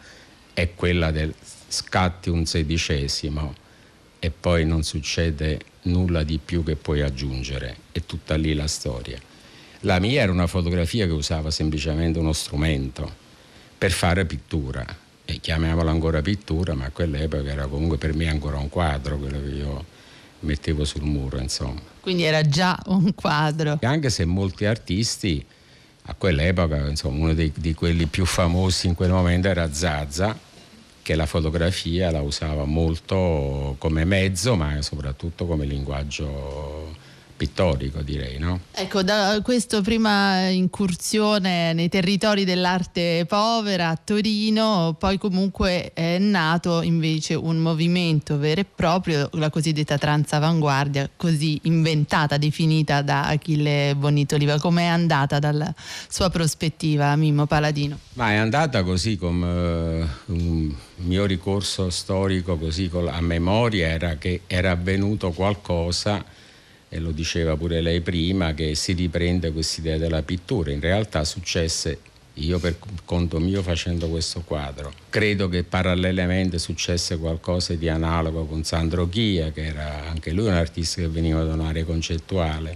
è 0.53 0.75
quella 0.75 1.09
del 1.09 1.33
scatti 1.69 2.29
un 2.29 2.45
sedicesimo 2.45 3.55
e 4.19 4.31
poi 4.31 4.65
non 4.65 4.83
succede 4.83 5.59
nulla 5.83 6.23
di 6.23 6.39
più 6.43 6.63
che 6.63 6.75
puoi 6.75 7.01
aggiungere, 7.01 7.77
è 7.91 8.01
tutta 8.05 8.35
lì 8.35 8.53
la 8.53 8.67
storia. 8.67 9.17
La 9.81 9.99
mia 9.99 10.21
era 10.21 10.31
una 10.31 10.47
fotografia 10.47 11.05
che 11.05 11.13
usava 11.13 11.51
semplicemente 11.51 12.19
uno 12.19 12.33
strumento 12.33 13.27
per 13.77 13.91
fare 13.91 14.25
pittura, 14.25 14.85
e 15.23 15.39
chiamiamola 15.39 15.89
ancora 15.89 16.21
pittura, 16.21 16.73
ma 16.73 16.85
a 16.85 16.89
quell'epoca 16.89 17.49
era 17.49 17.67
comunque 17.67 17.97
per 17.97 18.13
me 18.13 18.27
ancora 18.27 18.57
un 18.57 18.67
quadro, 18.67 19.17
quello 19.17 19.39
che 19.39 19.49
io 19.49 19.85
mettevo 20.41 20.83
sul 20.83 21.03
muro, 21.03 21.39
insomma. 21.39 21.79
Quindi 22.01 22.23
era 22.23 22.41
già 22.41 22.77
un 22.87 23.13
quadro. 23.13 23.77
Anche 23.83 24.09
se 24.09 24.25
molti 24.25 24.65
artisti 24.65 25.45
a 26.03 26.15
quell'epoca, 26.15 26.87
insomma, 26.87 27.23
uno 27.23 27.33
dei, 27.33 27.53
di 27.55 27.73
quelli 27.73 28.07
più 28.07 28.25
famosi 28.25 28.87
in 28.87 28.95
quel 28.95 29.11
momento 29.11 29.47
era 29.47 29.71
Zaza, 29.71 30.37
che 31.09 31.15
la 31.15 31.25
fotografia 31.25 32.11
la 32.11 32.21
usava 32.21 32.65
molto 32.65 33.73
come 33.79 34.05
mezzo, 34.05 34.55
ma 34.55 34.79
soprattutto 34.83 35.47
come 35.47 35.65
linguaggio 35.65 36.95
pittorico, 37.39 38.01
direi. 38.01 38.37
No? 38.37 38.59
Ecco, 38.73 39.01
da 39.01 39.39
questa 39.41 39.79
prima 39.81 40.49
incursione 40.49 41.71
nei 41.71 41.87
territori 41.87 42.43
dell'arte 42.43 43.25
povera 43.25 43.87
a 43.87 43.95
Torino, 43.95 44.97
poi 44.99 45.17
comunque 45.17 45.93
è 45.93 46.17
nato 46.17 46.81
invece 46.81 47.35
un 47.35 47.59
movimento 47.59 48.37
vero 48.37 48.59
e 48.59 48.65
proprio, 48.65 49.29
la 49.33 49.49
cosiddetta 49.49 49.97
transavanguardia, 49.97 51.09
così 51.15 51.57
inventata, 51.63 52.35
definita 52.35 53.01
da 53.01 53.27
Achille 53.27 53.95
Bonito 53.95 54.35
Oliva. 54.35 54.59
Com'è 54.59 54.83
andata 54.83 55.39
dalla 55.39 55.73
sua 56.09 56.29
prospettiva, 56.29 57.15
Mimmo 57.15 57.45
Paladino? 57.45 57.97
Ma 58.15 58.31
è 58.31 58.35
andata 58.35 58.83
così 58.83 59.17
come 59.17 60.01
uh, 60.01 60.33
un 60.33 60.75
mio 60.97 61.23
ricorso 61.23 61.89
storico 61.89 62.57
così 62.57 62.91
a 63.07 63.21
memoria 63.21 63.87
era 63.87 64.15
che 64.15 64.41
era 64.47 64.71
avvenuto 64.71 65.31
qualcosa 65.31 66.25
e 66.89 66.99
lo 66.99 67.11
diceva 67.11 67.55
pure 67.55 67.81
lei 67.81 68.01
prima, 68.01 68.53
che 68.53 68.73
si 68.75 68.93
riprende 68.93 69.51
questa 69.51 69.79
idea 69.79 69.97
della 69.97 70.23
pittura. 70.23 70.71
In 70.71 70.79
realtà 70.79 71.23
successe, 71.23 71.99
io 72.33 72.57
per 72.59 72.77
conto 73.05 73.39
mio 73.39 73.61
facendo 73.61 74.09
questo 74.09 74.41
quadro, 74.41 74.91
credo 75.09 75.47
che 75.47 75.63
parallelamente 75.63 76.57
successe 76.57 77.17
qualcosa 77.17 77.75
di 77.75 77.87
analogo 77.87 78.45
con 78.45 78.63
Sandro 78.63 79.07
Chia, 79.07 79.51
che 79.51 79.65
era 79.65 80.07
anche 80.09 80.31
lui 80.31 80.47
un 80.47 80.53
artista 80.53 81.01
che 81.01 81.07
veniva 81.07 81.43
da 81.43 81.53
un'area 81.53 81.83
concettuale, 81.83 82.75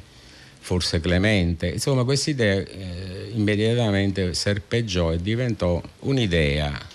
forse 0.59 0.99
Clemente. 0.99 1.67
Insomma, 1.69 2.03
questa 2.03 2.29
idea 2.29 2.55
eh, 2.55 3.31
immediatamente 3.33 4.33
serpeggiò 4.33 5.11
e 5.11 5.21
diventò 5.21 5.81
un'idea 5.99 6.91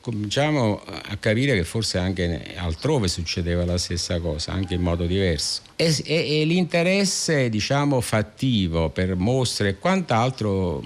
cominciamo 0.00 0.82
a 0.84 1.16
capire 1.16 1.54
che 1.54 1.64
forse 1.64 1.98
anche 1.98 2.54
altrove 2.56 3.08
succedeva 3.08 3.64
la 3.64 3.78
stessa 3.78 4.18
cosa, 4.20 4.52
anche 4.52 4.74
in 4.74 4.80
modo 4.80 5.06
diverso. 5.06 5.62
E, 5.76 5.94
e, 6.04 6.40
e 6.40 6.44
l'interesse, 6.44 7.48
diciamo, 7.48 8.00
fattivo 8.00 8.88
per 8.90 9.14
mostre 9.14 9.68
e 9.70 9.78
quant'altro 9.78 10.82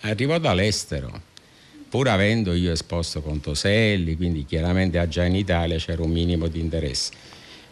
arrivò 0.00 0.38
dall'estero. 0.38 1.26
Pur 1.88 2.08
avendo 2.08 2.52
io 2.52 2.72
esposto 2.72 3.22
con 3.22 3.40
Toselli, 3.40 4.16
quindi 4.16 4.44
chiaramente 4.44 5.06
già 5.08 5.24
in 5.24 5.36
Italia 5.36 5.78
c'era 5.78 6.02
un 6.02 6.10
minimo 6.10 6.46
di 6.48 6.60
interesse. 6.60 7.12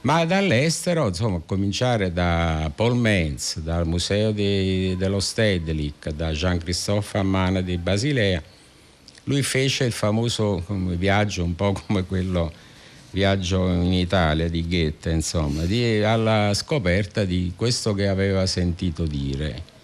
Ma 0.03 0.25
dall'estero, 0.25 1.09
insomma, 1.09 1.43
cominciare 1.45 2.13
da 2.13 2.71
Paul 2.75 2.97
Menz, 2.97 3.59
dal 3.59 3.87
Museo 3.87 4.31
di, 4.31 4.95
dello 4.97 5.21
Stedelijk, 5.21 6.11
da 6.11 6.31
Jean-Christophe 6.31 7.19
Ammana 7.19 7.61
di 7.61 7.77
Basilea, 7.77 8.41
lui 9.27 9.43
fece 9.43 9.85
il 9.85 9.93
famoso 9.93 10.65
viaggio, 10.69 11.43
un 11.43 11.55
po' 11.55 11.73
come 11.73 12.05
quello 12.05 12.53
viaggio 13.11 13.69
in 13.69 13.93
Italia 13.93 14.49
di 14.49 14.67
Goethe, 14.69 15.11
insomma, 15.11 15.65
di, 15.65 16.03
alla 16.03 16.53
scoperta 16.55 17.25
di 17.25 17.53
questo 17.57 17.95
che 17.95 18.09
aveva 18.09 18.47
sentito 18.47 19.05
dire. 19.05 19.75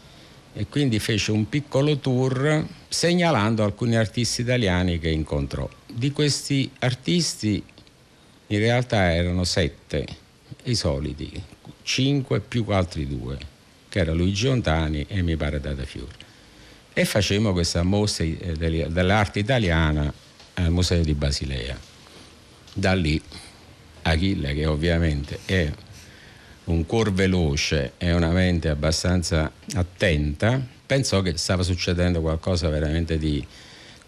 E 0.54 0.66
quindi 0.68 0.98
fece 0.98 1.32
un 1.32 1.48
piccolo 1.48 1.96
tour 1.96 2.64
segnalando 2.88 3.64
alcuni 3.64 3.96
artisti 3.96 4.42
italiani 4.42 4.98
che 4.98 5.08
incontrò. 5.08 5.68
Di 5.86 6.12
questi 6.12 6.70
artisti 6.80 7.62
in 8.48 8.58
realtà 8.58 9.12
erano 9.12 9.44
sette, 9.44 10.06
i 10.64 10.74
soliti, 10.74 11.42
cinque 11.82 12.40
più 12.40 12.64
altri 12.68 13.08
due, 13.08 13.38
che 13.88 14.00
erano 14.00 14.18
Luigi 14.18 14.46
Ontani 14.46 15.06
e 15.08 15.22
mi 15.22 15.36
pare 15.36 15.58
Data 15.58 15.84
Fiore 15.84 16.21
e 16.92 17.04
facemmo 17.04 17.52
questa 17.52 17.82
mostra 17.82 18.24
dell'arte 18.24 19.38
italiana 19.38 20.12
al 20.54 20.70
Museo 20.70 21.02
di 21.02 21.14
Basilea. 21.14 21.78
Da 22.74 22.94
lì 22.94 23.20
Achille, 24.02 24.54
che 24.54 24.66
ovviamente 24.66 25.38
è 25.44 25.72
un 26.64 26.86
cuor 26.86 27.12
veloce 27.12 27.92
e 27.98 28.12
una 28.12 28.30
mente 28.30 28.68
abbastanza 28.68 29.50
attenta, 29.74 30.60
pensò 30.84 31.22
che 31.22 31.36
stava 31.36 31.62
succedendo 31.62 32.20
qualcosa 32.20 32.68
veramente 32.68 33.18
di 33.18 33.44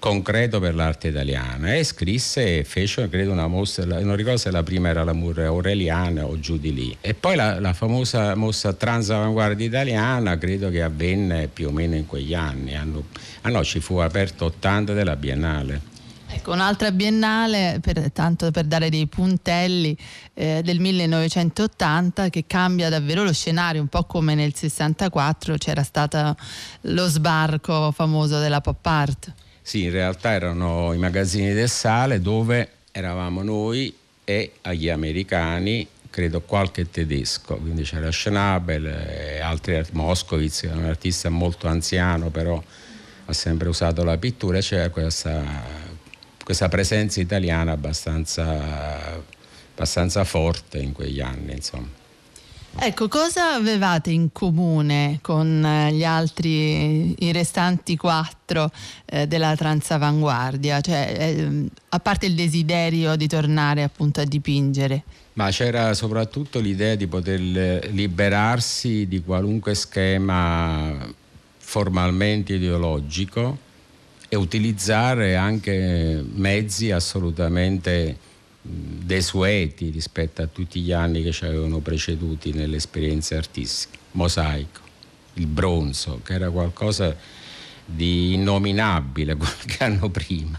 concreto 0.04 0.60
per 0.60 0.74
l'arte 0.74 1.08
italiana. 1.08 1.72
E 1.76 1.82
scrisse 1.82 2.58
e 2.58 2.64
fece 2.64 3.08
credo 3.08 3.32
una 3.32 3.46
mostra, 3.46 3.86
non 4.00 4.16
ricordo 4.16 4.36
se 4.36 4.50
la 4.50 4.62
prima 4.62 4.90
era 4.90 5.02
la 5.02 5.14
Murre 5.14 5.46
Aureliana 5.46 6.26
o 6.26 6.38
giù 6.38 6.58
di 6.58 6.74
lì. 6.74 6.94
E 7.00 7.14
poi 7.14 7.36
la, 7.36 7.58
la 7.58 7.72
famosa 7.72 8.34
mostra 8.34 8.74
transavanguardia 8.74 9.66
italiana 9.66 10.36
credo 10.36 10.68
che 10.68 10.82
avvenne 10.82 11.48
più 11.48 11.68
o 11.68 11.70
meno 11.70 11.94
in 11.94 12.04
quegli 12.04 12.34
anni, 12.34 12.74
Hanno, 12.74 13.04
ah 13.40 13.48
no 13.48 13.64
ci 13.64 13.80
fu 13.80 13.96
aperto 13.96 14.44
80 14.44 14.92
della 14.92 15.16
Biennale. 15.16 15.80
Ecco, 16.26 16.52
un'altra 16.52 16.90
biennale, 16.90 17.78
per, 17.80 18.10
tanto 18.10 18.50
per 18.50 18.64
dare 18.64 18.90
dei 18.90 19.06
puntelli, 19.06 19.96
eh, 20.34 20.60
del 20.62 20.80
1980 20.80 22.28
che 22.28 22.44
cambia 22.46 22.90
davvero 22.90 23.22
lo 23.22 23.32
scenario, 23.32 23.80
un 23.80 23.88
po' 23.88 24.04
come 24.04 24.34
nel 24.34 24.54
64 24.54 25.56
c'era 25.56 25.82
stato 25.82 26.36
lo 26.82 27.06
sbarco 27.06 27.90
famoso 27.92 28.38
della 28.38 28.60
pop 28.60 28.84
art. 28.84 29.32
Sì, 29.66 29.84
in 29.84 29.92
realtà 29.92 30.32
erano 30.32 30.92
i 30.92 30.98
magazzini 30.98 31.54
del 31.54 31.70
sale 31.70 32.20
dove 32.20 32.68
eravamo 32.92 33.42
noi 33.42 33.96
e 34.22 34.52
agli 34.60 34.90
americani 34.90 35.88
credo 36.10 36.42
qualche 36.42 36.90
tedesco, 36.90 37.56
quindi 37.56 37.82
c'era 37.82 38.10
Schnabel 38.10 38.84
e 38.84 39.40
altri, 39.40 39.82
Moskowitz, 39.92 40.60
che 40.60 40.68
è 40.68 40.72
un 40.72 40.84
artista 40.84 41.30
molto 41.30 41.66
anziano 41.66 42.28
però 42.28 42.62
ha 43.24 43.32
sempre 43.32 43.70
usato 43.70 44.04
la 44.04 44.18
pittura, 44.18 44.60
c'era 44.60 44.90
questa, 44.90 45.42
questa 46.44 46.68
presenza 46.68 47.22
italiana 47.22 47.72
abbastanza, 47.72 49.22
abbastanza, 49.72 50.24
forte 50.24 50.76
in 50.76 50.92
quegli 50.92 51.22
anni. 51.22 51.52
Insomma. 51.52 51.88
Ecco, 52.76 53.08
cosa 53.08 53.54
avevate 53.54 54.10
in 54.10 54.32
comune 54.32 55.18
con 55.22 55.64
eh, 55.64 55.92
gli 55.92 56.04
altri, 56.04 57.14
i 57.24 57.32
restanti 57.32 57.96
quattro 57.96 58.70
eh, 59.06 59.26
della 59.26 59.54
transavanguardia? 59.54 60.80
Cioè, 60.80 61.14
eh, 61.18 61.66
a 61.90 62.00
parte 62.00 62.26
il 62.26 62.34
desiderio 62.34 63.16
di 63.16 63.28
tornare 63.28 63.82
appunto 63.84 64.20
a 64.20 64.24
dipingere? 64.24 65.02
Ma 65.34 65.50
c'era 65.50 65.94
soprattutto 65.94 66.60
l'idea 66.60 66.94
di 66.94 67.06
poter 67.06 67.40
liberarsi 67.40 69.06
di 69.08 69.22
qualunque 69.22 69.74
schema 69.74 71.12
formalmente 71.58 72.54
ideologico 72.54 73.58
e 74.28 74.36
utilizzare 74.36 75.36
anche 75.36 76.24
mezzi 76.34 76.90
assolutamente 76.90 78.16
desueti 78.66 79.90
rispetto 79.90 80.40
a 80.40 80.46
tutti 80.46 80.80
gli 80.80 80.92
anni 80.92 81.22
che 81.22 81.32
ci 81.32 81.44
avevano 81.44 81.80
preceduti 81.80 82.52
nelle 82.52 82.76
esperienze 82.76 83.36
artistiche. 83.36 83.98
Mosaico, 84.12 84.80
il 85.34 85.46
bronzo, 85.46 86.20
che 86.24 86.32
era 86.32 86.50
qualcosa 86.50 87.14
di 87.84 88.32
innominabile 88.34 89.36
qualche 89.36 89.84
anno 89.84 90.08
prima. 90.08 90.58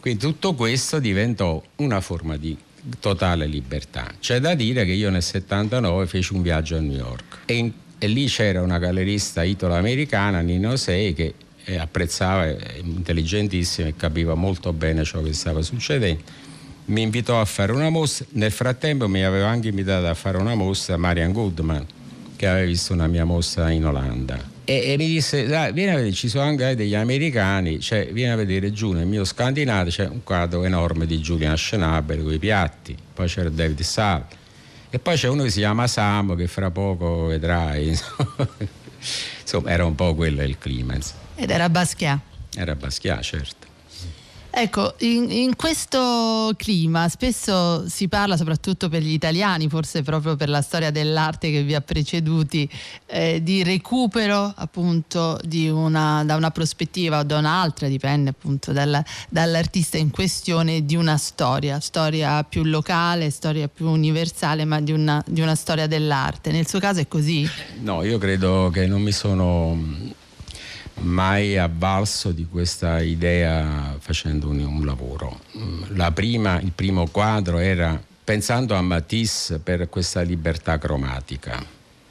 Quindi 0.00 0.20
tutto 0.20 0.54
questo 0.54 0.98
diventò 0.98 1.62
una 1.76 2.00
forma 2.00 2.36
di 2.36 2.56
totale 2.98 3.46
libertà. 3.46 4.10
C'è 4.18 4.40
da 4.40 4.54
dire 4.54 4.84
che 4.84 4.92
io 4.92 5.10
nel 5.10 5.22
79 5.22 6.06
feci 6.06 6.32
un 6.32 6.42
viaggio 6.42 6.76
a 6.76 6.80
New 6.80 6.96
York 6.96 7.40
e, 7.44 7.54
in, 7.54 7.72
e 7.98 8.06
lì 8.06 8.26
c'era 8.26 8.62
una 8.62 8.78
gallerista 8.78 9.42
italo-americana, 9.42 10.40
Nino 10.40 10.76
Sei, 10.76 11.12
che 11.12 11.34
eh, 11.64 11.76
apprezzava, 11.76 12.48
eh, 12.48 12.80
intelligentissima 12.82 13.88
e 13.88 13.96
capiva 13.96 14.34
molto 14.34 14.72
bene 14.72 15.04
ciò 15.04 15.20
che 15.22 15.32
stava 15.34 15.62
succedendo 15.62 16.41
mi 16.86 17.02
invitò 17.02 17.40
a 17.40 17.44
fare 17.44 17.72
una 17.72 17.90
mostra. 17.90 18.26
Nel 18.30 18.50
frattempo 18.50 19.08
mi 19.08 19.24
aveva 19.24 19.48
anche 19.48 19.68
invitato 19.68 20.06
a 20.06 20.14
fare 20.14 20.38
una 20.38 20.54
mostra 20.54 20.96
Marian 20.96 21.32
Goodman, 21.32 21.86
che 22.36 22.46
aveva 22.46 22.66
visto 22.66 22.92
una 22.92 23.06
mia 23.06 23.24
mostra 23.24 23.70
in 23.70 23.86
Olanda. 23.86 24.50
E, 24.64 24.92
e 24.92 24.96
mi 24.96 25.06
disse, 25.06 25.46
dai, 25.46 25.72
vieni 25.72 25.90
a 25.90 25.94
vedere, 25.96 26.12
ci 26.12 26.28
sono 26.28 26.44
anche 26.44 26.74
degli 26.76 26.94
americani, 26.94 27.80
cioè, 27.80 28.08
vieni 28.12 28.30
a 28.30 28.36
vedere 28.36 28.72
giù 28.72 28.92
nel 28.92 29.06
mio 29.06 29.24
scandinato, 29.24 29.90
c'è 29.90 30.06
un 30.06 30.22
quadro 30.22 30.64
enorme 30.64 31.04
di 31.06 31.18
Julian 31.18 31.56
Schnabel 31.56 32.22
con 32.22 32.32
i 32.32 32.38
piatti, 32.38 32.96
poi 33.12 33.26
c'era 33.26 33.48
David 33.48 33.80
Sal, 33.80 34.24
e 34.88 34.98
poi 34.98 35.16
c'è 35.16 35.28
uno 35.28 35.42
che 35.42 35.50
si 35.50 35.58
chiama 35.58 35.86
Samo, 35.86 36.34
che 36.34 36.46
fra 36.46 36.70
poco 36.70 37.26
vedrai. 37.26 37.88
Insomma, 39.40 39.70
era 39.70 39.84
un 39.84 39.94
po' 39.94 40.14
quello 40.14 40.42
il 40.42 40.58
clima. 40.58 40.94
Insomma. 40.94 41.20
Ed 41.34 41.50
era 41.50 41.68
Basquiat. 41.68 42.20
Era 42.54 42.76
Basquiat, 42.76 43.22
certo. 43.22 43.66
Ecco, 44.54 44.96
in, 44.98 45.30
in, 45.30 45.56
questo 45.56 46.52
clima 46.58 47.08
spesso 47.08 47.88
si 47.88 48.06
parla, 48.06 48.36
soprattutto 48.36 48.90
per 48.90 49.00
gli 49.00 49.12
italiani, 49.12 49.66
forse 49.66 50.02
proprio 50.02 50.36
per 50.36 50.50
la 50.50 50.60
storia 50.60 50.90
dell'arte 50.90 51.50
che 51.50 51.62
vi 51.62 51.74
ha 51.74 51.80
preceduti, 51.80 52.68
eh, 53.06 53.42
di 53.42 53.62
recupero 53.62 54.52
appunto 54.54 55.40
di 55.42 55.70
una, 55.70 56.22
da 56.24 56.36
una 56.36 56.50
prospettiva 56.50 57.20
o 57.20 57.22
da 57.22 57.38
un'altra, 57.38 57.88
dipende 57.88 58.28
appunto 58.28 58.72
dalla, 58.72 59.02
dall'artista 59.30 59.96
in 59.96 60.10
questione, 60.10 60.84
di 60.84 60.96
una 60.96 61.16
storia, 61.16 61.80
storia 61.80 62.44
più 62.44 62.62
locale, 62.62 63.30
storia 63.30 63.68
più 63.68 63.88
universale, 63.88 64.66
ma 64.66 64.82
di 64.82 64.92
una, 64.92 65.24
di 65.26 65.40
una 65.40 65.54
storia 65.54 65.86
dell'arte. 65.86 66.52
Nel 66.52 66.68
suo 66.68 66.78
caso 66.78 67.00
è 67.00 67.08
così? 67.08 67.48
No, 67.80 68.04
io 68.04 68.18
credo 68.18 68.68
che 68.70 68.86
non 68.86 69.00
mi 69.00 69.12
sono 69.12 70.20
mai 71.02 71.58
avvalso 71.58 72.32
di 72.32 72.46
questa 72.50 73.00
idea 73.00 73.96
facendo 73.98 74.48
un, 74.48 74.60
un 74.60 74.84
lavoro. 74.84 75.40
Prima, 76.14 76.60
il 76.60 76.72
primo 76.74 77.06
quadro 77.08 77.58
era 77.58 78.00
pensando 78.24 78.74
a 78.74 78.82
Matisse 78.82 79.58
per 79.58 79.88
questa 79.88 80.22
libertà 80.22 80.78
cromatica 80.78 81.64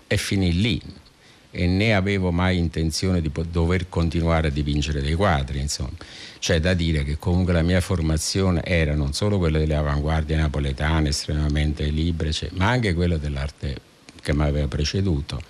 e 0.07 0.17
finì 0.17 0.53
lì 0.59 0.81
e 1.53 1.67
né 1.67 1.93
avevo 1.93 2.31
mai 2.31 2.57
intenzione 2.57 3.21
di 3.21 3.31
dover 3.49 3.89
continuare 3.89 4.47
a 4.47 4.51
dipingere 4.51 5.01
dei 5.01 5.15
quadri, 5.15 5.59
insomma. 5.59 5.91
C'è 6.39 6.59
da 6.59 6.73
dire 6.73 7.03
che 7.03 7.17
comunque 7.17 7.53
la 7.53 7.61
mia 7.61 7.81
formazione 7.81 8.61
era 8.63 8.95
non 8.95 9.13
solo 9.13 9.37
quella 9.37 9.59
delle 9.59 9.75
avanguardie 9.75 10.37
napoletane 10.37 11.09
estremamente 11.09 11.85
libere, 11.85 12.31
cioè, 12.31 12.49
ma 12.53 12.69
anche 12.69 12.93
quella 12.93 13.17
dell'arte 13.17 13.75
che 14.21 14.33
mi 14.33 14.43
aveva 14.43 14.67
preceduto 14.67 15.41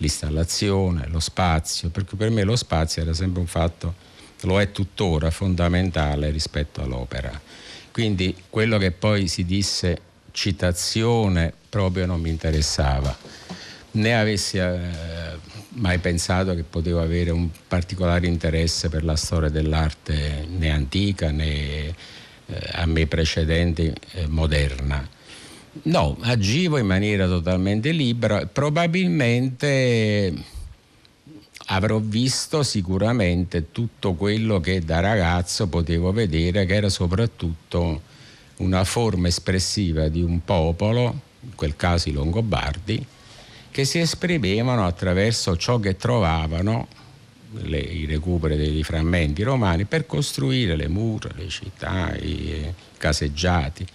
l'installazione, 0.00 1.06
lo 1.08 1.20
spazio, 1.20 1.90
perché 1.90 2.16
per 2.16 2.30
me 2.30 2.42
lo 2.42 2.56
spazio 2.56 3.02
era 3.02 3.12
sempre 3.12 3.40
un 3.40 3.46
fatto, 3.46 3.94
lo 4.42 4.60
è 4.60 4.72
tuttora, 4.72 5.30
fondamentale 5.30 6.30
rispetto 6.30 6.82
all'opera. 6.82 7.38
Quindi 7.92 8.34
quello 8.48 8.78
che 8.78 8.92
poi 8.92 9.28
si 9.28 9.44
disse 9.44 10.08
citazione 10.32 11.52
proprio 11.68 12.06
non 12.06 12.20
mi 12.20 12.30
interessava, 12.30 13.16
né 13.92 14.18
avessi 14.18 14.56
eh, 14.58 14.78
mai 15.70 15.98
pensato 15.98 16.54
che 16.54 16.62
potevo 16.62 17.00
avere 17.00 17.30
un 17.30 17.48
particolare 17.66 18.26
interesse 18.26 18.88
per 18.88 19.04
la 19.04 19.16
storia 19.16 19.48
dell'arte 19.48 20.46
né 20.48 20.70
antica 20.70 21.30
né 21.30 21.88
eh, 21.88 21.94
a 22.72 22.86
me 22.86 23.06
precedente 23.06 23.94
eh, 24.12 24.26
moderna 24.26 25.06
No, 25.82 26.16
agivo 26.20 26.76
in 26.76 26.86
maniera 26.86 27.26
totalmente 27.26 27.90
libera. 27.90 28.44
Probabilmente 28.44 30.34
avrò 31.66 31.98
visto 31.98 32.62
sicuramente 32.62 33.70
tutto 33.70 34.12
quello 34.12 34.60
che 34.60 34.80
da 34.80 35.00
ragazzo 35.00 35.68
potevo 35.68 36.12
vedere, 36.12 36.66
che 36.66 36.74
era 36.74 36.90
soprattutto 36.90 38.02
una 38.56 38.84
forma 38.84 39.28
espressiva 39.28 40.08
di 40.08 40.20
un 40.20 40.44
popolo, 40.44 41.20
in 41.40 41.54
quel 41.54 41.76
caso 41.76 42.10
i 42.10 42.12
Longobardi, 42.12 43.06
che 43.70 43.84
si 43.86 44.00
esprimevano 44.00 44.84
attraverso 44.84 45.56
ciò 45.56 45.78
che 45.78 45.96
trovavano, 45.96 46.88
le, 47.52 47.78
i 47.78 48.04
recuperi 48.04 48.56
dei 48.56 48.82
frammenti 48.82 49.42
romani, 49.42 49.86
per 49.86 50.04
costruire 50.04 50.76
le 50.76 50.88
mura, 50.88 51.30
le 51.36 51.48
città, 51.48 52.14
i 52.16 52.70
caseggiati 52.98 53.86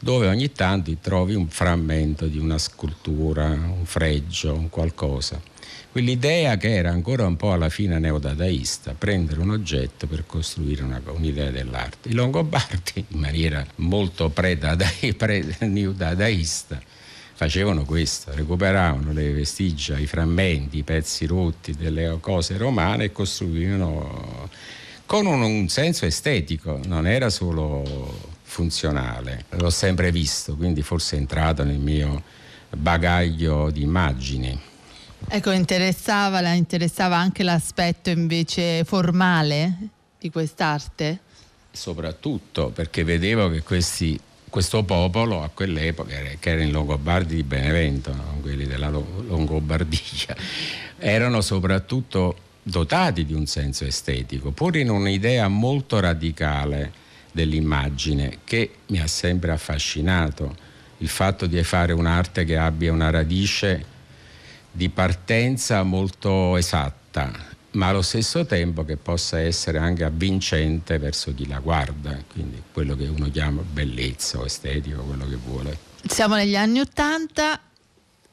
dove 0.00 0.26
ogni 0.26 0.52
tanto 0.52 0.94
trovi 1.00 1.34
un 1.34 1.48
frammento 1.48 2.26
di 2.26 2.38
una 2.38 2.58
scultura, 2.58 3.46
un 3.46 3.84
fregio, 3.84 4.52
un 4.54 4.68
qualcosa. 4.68 5.40
Quell'idea 5.90 6.58
che 6.58 6.74
era 6.74 6.90
ancora 6.90 7.26
un 7.26 7.36
po' 7.36 7.52
alla 7.52 7.70
fine 7.70 7.98
neodadaista, 7.98 8.92
prendere 8.92 9.40
un 9.40 9.48
oggetto 9.50 10.06
per 10.06 10.26
costruire 10.26 10.82
una, 10.82 11.00
un'idea 11.06 11.50
dell'arte. 11.50 12.10
I 12.10 12.12
Longobardi, 12.12 13.06
in 13.08 13.18
maniera 13.18 13.66
molto 13.76 14.28
pre-neodadaista, 14.28 16.78
facevano 17.32 17.84
questo, 17.84 18.34
recuperavano 18.34 19.12
le 19.12 19.32
vestigia, 19.32 19.98
i 19.98 20.06
frammenti, 20.06 20.76
i 20.78 20.82
pezzi 20.82 21.24
rotti 21.24 21.72
delle 21.72 22.18
cose 22.20 22.58
romane 22.58 23.04
e 23.04 23.12
costruivano 23.12 24.50
con 25.06 25.24
un, 25.24 25.40
un 25.40 25.68
senso 25.68 26.04
estetico, 26.04 26.78
non 26.84 27.06
era 27.06 27.30
solo 27.30 28.34
funzionale. 28.56 29.44
L'ho 29.50 29.68
sempre 29.68 30.10
visto, 30.10 30.56
quindi 30.56 30.80
forse 30.80 31.16
è 31.16 31.18
entrato 31.18 31.62
nel 31.62 31.78
mio 31.78 32.22
bagaglio 32.70 33.70
di 33.70 33.82
immagini. 33.82 34.58
Ecco, 35.28 35.50
interessava, 35.50 36.40
la 36.40 36.54
interessava 36.54 37.16
anche 37.16 37.42
l'aspetto 37.42 38.08
invece 38.08 38.82
formale 38.84 39.76
di 40.18 40.30
quest'arte? 40.30 41.18
Soprattutto 41.70 42.70
perché 42.70 43.04
vedevo 43.04 43.50
che 43.50 43.62
questi, 43.62 44.18
questo 44.48 44.84
popolo 44.84 45.42
a 45.42 45.50
quell'epoca, 45.52 46.14
che 46.40 46.50
erano 46.50 46.66
i 46.66 46.70
Longobardi 46.70 47.34
di 47.34 47.42
Benevento, 47.42 48.14
no? 48.14 48.38
quelli 48.40 48.64
della 48.64 48.88
Longobardia, 48.88 50.34
erano 50.96 51.42
soprattutto 51.42 52.36
dotati 52.62 53.26
di 53.26 53.34
un 53.34 53.44
senso 53.44 53.84
estetico, 53.84 54.50
pur 54.50 54.76
in 54.76 54.88
un'idea 54.88 55.46
molto 55.48 56.00
radicale 56.00 57.04
dell'immagine 57.36 58.38
che 58.44 58.76
mi 58.86 58.98
ha 58.98 59.06
sempre 59.06 59.52
affascinato, 59.52 60.56
il 60.98 61.08
fatto 61.08 61.44
di 61.44 61.62
fare 61.62 61.92
un'arte 61.92 62.44
che 62.44 62.56
abbia 62.56 62.90
una 62.90 63.10
radice 63.10 63.84
di 64.72 64.88
partenza 64.88 65.82
molto 65.82 66.56
esatta, 66.56 67.30
ma 67.72 67.88
allo 67.88 68.00
stesso 68.00 68.46
tempo 68.46 68.86
che 68.86 68.96
possa 68.96 69.38
essere 69.38 69.76
anche 69.76 70.04
avvincente 70.04 70.96
verso 70.98 71.34
chi 71.34 71.46
la 71.46 71.58
guarda, 71.58 72.18
quindi 72.32 72.62
quello 72.72 72.96
che 72.96 73.06
uno 73.06 73.30
chiama 73.30 73.60
bellezza 73.60 74.38
o 74.38 74.46
estetico, 74.46 75.02
quello 75.02 75.28
che 75.28 75.36
vuole. 75.36 75.78
Siamo 76.08 76.36
negli 76.36 76.56
anni 76.56 76.80
Ottanta, 76.80 77.60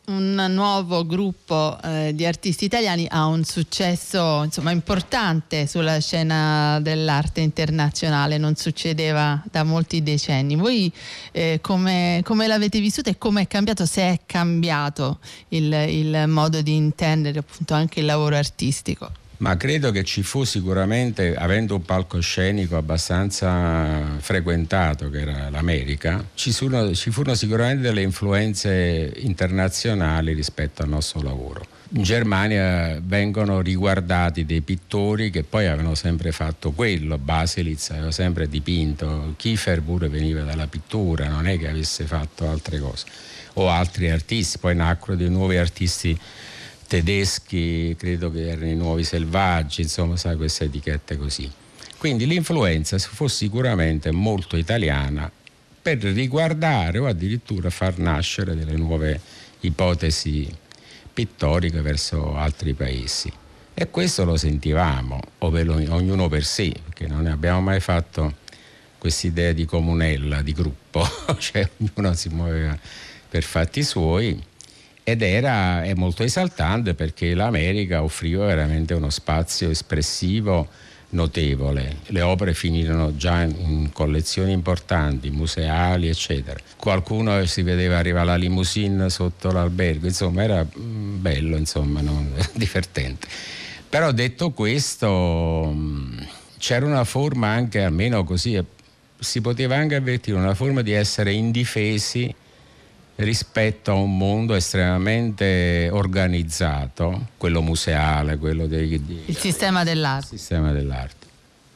un 0.05 0.47
nuovo 0.49 1.05
gruppo 1.05 1.77
eh, 1.81 2.11
di 2.13 2.25
artisti 2.25 2.65
italiani 2.65 3.07
ha 3.09 3.25
un 3.25 3.43
successo 3.45 4.43
insomma, 4.43 4.71
importante 4.71 5.65
sulla 5.65 5.99
scena 5.99 6.79
dell'arte 6.81 7.39
internazionale, 7.39 8.37
non 8.37 8.55
succedeva 8.55 9.41
da 9.49 9.63
molti 9.63 10.03
decenni. 10.03 10.55
Voi 10.55 10.91
eh, 11.31 11.59
come, 11.61 12.21
come, 12.23 12.47
l'avete 12.47 12.79
vissuto 12.79 13.09
e 13.09 13.17
come 13.17 13.43
è 13.43 13.47
cambiato, 13.47 13.85
se 13.85 14.01
è 14.01 14.19
cambiato 14.25 15.19
il, 15.49 15.71
il 15.71 16.23
modo 16.27 16.61
di 16.61 16.75
intendere 16.75 17.39
appunto 17.39 17.73
anche 17.73 18.01
il 18.01 18.05
lavoro 18.05 18.35
artistico? 18.35 19.22
Ma 19.37 19.57
credo 19.57 19.91
che 19.91 20.03
ci 20.03 20.23
fu 20.23 20.43
sicuramente, 20.43 21.35
avendo 21.35 21.75
un 21.75 21.81
palcoscenico 21.81 22.77
abbastanza 22.77 24.17
frequentato, 24.19 25.09
che 25.09 25.21
era 25.21 25.49
l'America, 25.49 26.23
ci 26.33 26.51
furono, 26.51 26.93
ci 26.93 27.11
furono 27.11 27.35
sicuramente 27.35 27.81
delle 27.81 28.01
influenze 28.01 29.11
internazionali 29.17 30.33
rispetto 30.33 30.81
al 30.81 30.89
nostro 30.89 31.21
lavoro. 31.21 31.65
In 31.95 32.03
Germania 32.03 32.99
vengono 33.03 33.61
riguardati 33.61 34.45
dei 34.45 34.61
pittori 34.61 35.29
che 35.29 35.43
poi 35.43 35.67
avevano 35.67 35.93
sempre 35.93 36.31
fatto 36.31 36.71
quello, 36.71 37.17
Baselitz 37.17 37.91
aveva 37.91 38.11
sempre 38.11 38.47
dipinto, 38.47 39.33
Kiefer 39.37 39.81
pure 39.81 40.09
veniva 40.09 40.41
dalla 40.41 40.67
pittura, 40.67 41.27
non 41.27 41.45
è 41.47 41.59
che 41.59 41.67
avesse 41.67 42.05
fatto 42.05 42.49
altre 42.49 42.79
cose, 42.79 43.05
o 43.53 43.69
altri 43.69 44.09
artisti, 44.09 44.57
poi 44.57 44.75
nacquero 44.75 45.15
dei 45.15 45.29
nuovi 45.29 45.57
artisti 45.57 46.17
tedeschi, 46.93 47.95
credo 47.97 48.29
che 48.29 48.49
erano 48.49 48.69
i 48.69 48.75
nuovi 48.75 49.03
selvaggi, 49.03 49.81
insomma, 49.81 50.15
sai, 50.15 50.35
queste 50.35 50.65
etichette 50.65 51.17
così. 51.17 51.51
Quindi 51.97 52.27
l'influenza 52.27 52.99
fu 52.99 53.25
sicuramente 53.25 54.11
molto 54.11 54.57
italiana 54.57 55.31
per 55.81 55.97
riguardare 55.97 56.99
o 56.99 57.07
addirittura 57.07 57.71
far 57.71 57.97
nascere 57.97 58.55
delle 58.55 58.75
nuove 58.75 59.19
ipotesi 59.61 60.47
pittoriche 61.11 61.81
verso 61.81 62.35
altri 62.35 62.73
paesi. 62.73 63.31
E 63.73 63.89
questo 63.89 64.23
lo 64.23 64.37
sentivamo, 64.37 65.19
ognuno 65.39 66.27
per 66.27 66.45
sé, 66.45 66.73
perché 66.83 67.07
non 67.07 67.25
abbiamo 67.25 67.61
mai 67.61 67.79
fatto 67.79 68.35
questa 68.99 69.25
idea 69.25 69.51
di 69.51 69.65
comunella, 69.65 70.43
di 70.43 70.53
gruppo, 70.53 71.03
cioè 71.39 71.67
ognuno 71.79 72.13
si 72.13 72.29
muoveva 72.29 72.77
per 73.27 73.41
fatti 73.41 73.81
suoi 73.81 74.51
ed 75.03 75.21
era 75.21 75.83
molto 75.95 76.23
esaltante 76.23 76.93
perché 76.93 77.33
l'America 77.33 78.03
offriva 78.03 78.45
veramente 78.45 78.93
uno 78.93 79.09
spazio 79.09 79.69
espressivo 79.69 80.67
notevole. 81.13 81.97
Le 82.07 82.21
opere 82.21 82.53
finirono 82.53 83.15
già 83.15 83.43
in 83.43 83.91
collezioni 83.91 84.51
importanti, 84.51 85.29
museali, 85.29 86.07
eccetera. 86.07 86.59
Qualcuno 86.77 87.45
si 87.45 87.61
vedeva 87.61 87.97
arrivare 87.97 88.25
la 88.25 88.35
limousine 88.35 89.09
sotto 89.09 89.51
l'albergo, 89.51 90.07
insomma 90.07 90.43
era 90.43 90.65
mm, 90.65 91.21
bello, 91.21 91.57
insomma, 91.57 92.01
no? 92.01 92.27
divertente. 92.53 93.27
Però 93.87 94.11
detto 94.11 94.51
questo, 94.51 95.71
mm, 95.73 96.17
c'era 96.57 96.85
una 96.85 97.03
forma 97.03 97.47
anche, 97.47 97.83
almeno 97.83 98.23
così, 98.23 98.61
si 99.19 99.41
poteva 99.41 99.75
anche 99.75 99.95
avvertire 99.95 100.37
una 100.37 100.55
forma 100.55 100.81
di 100.81 100.91
essere 100.91 101.31
indifesi 101.31 102.33
rispetto 103.15 103.91
a 103.91 103.95
un 103.95 104.17
mondo 104.17 104.55
estremamente 104.55 105.89
organizzato, 105.91 107.29
quello 107.37 107.61
museale, 107.61 108.37
quello 108.37 108.65
dei, 108.65 109.03
di, 109.03 109.23
il 109.25 109.37
sistema 109.37 109.83
dell'arte. 109.83 110.33
Il 110.33 110.39
sistema 110.39 110.71
dell'arte. 110.71 111.27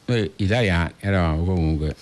Noi 0.06 0.32
italiani 0.38 0.94
eravamo 1.00 1.44
comunque 1.44 1.96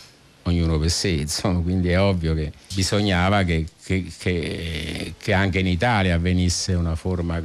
ognuno 0.43 0.77
per 0.77 0.91
sé, 0.91 1.09
insomma, 1.09 1.59
quindi 1.59 1.89
è 1.89 1.99
ovvio 1.99 2.33
che 2.33 2.51
bisognava 2.73 3.43
che, 3.43 3.65
che, 3.83 4.11
che, 4.17 5.13
che 5.17 5.33
anche 5.33 5.59
in 5.59 5.67
Italia 5.67 6.15
avvenisse 6.15 6.73
una 6.73 6.95
forma 6.95 7.41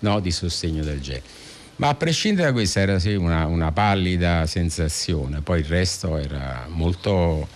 no, 0.00 0.20
di 0.20 0.30
sostegno 0.30 0.84
del 0.84 1.00
genere. 1.00 1.36
Ma 1.76 1.88
a 1.88 1.94
prescindere 1.94 2.48
da 2.48 2.52
questo 2.52 2.80
era 2.80 2.98
sì, 2.98 3.14
una, 3.14 3.46
una 3.46 3.72
pallida 3.72 4.46
sensazione, 4.46 5.40
poi 5.40 5.60
il 5.60 5.64
resto 5.66 6.16
era 6.16 6.66
molto 6.68 7.48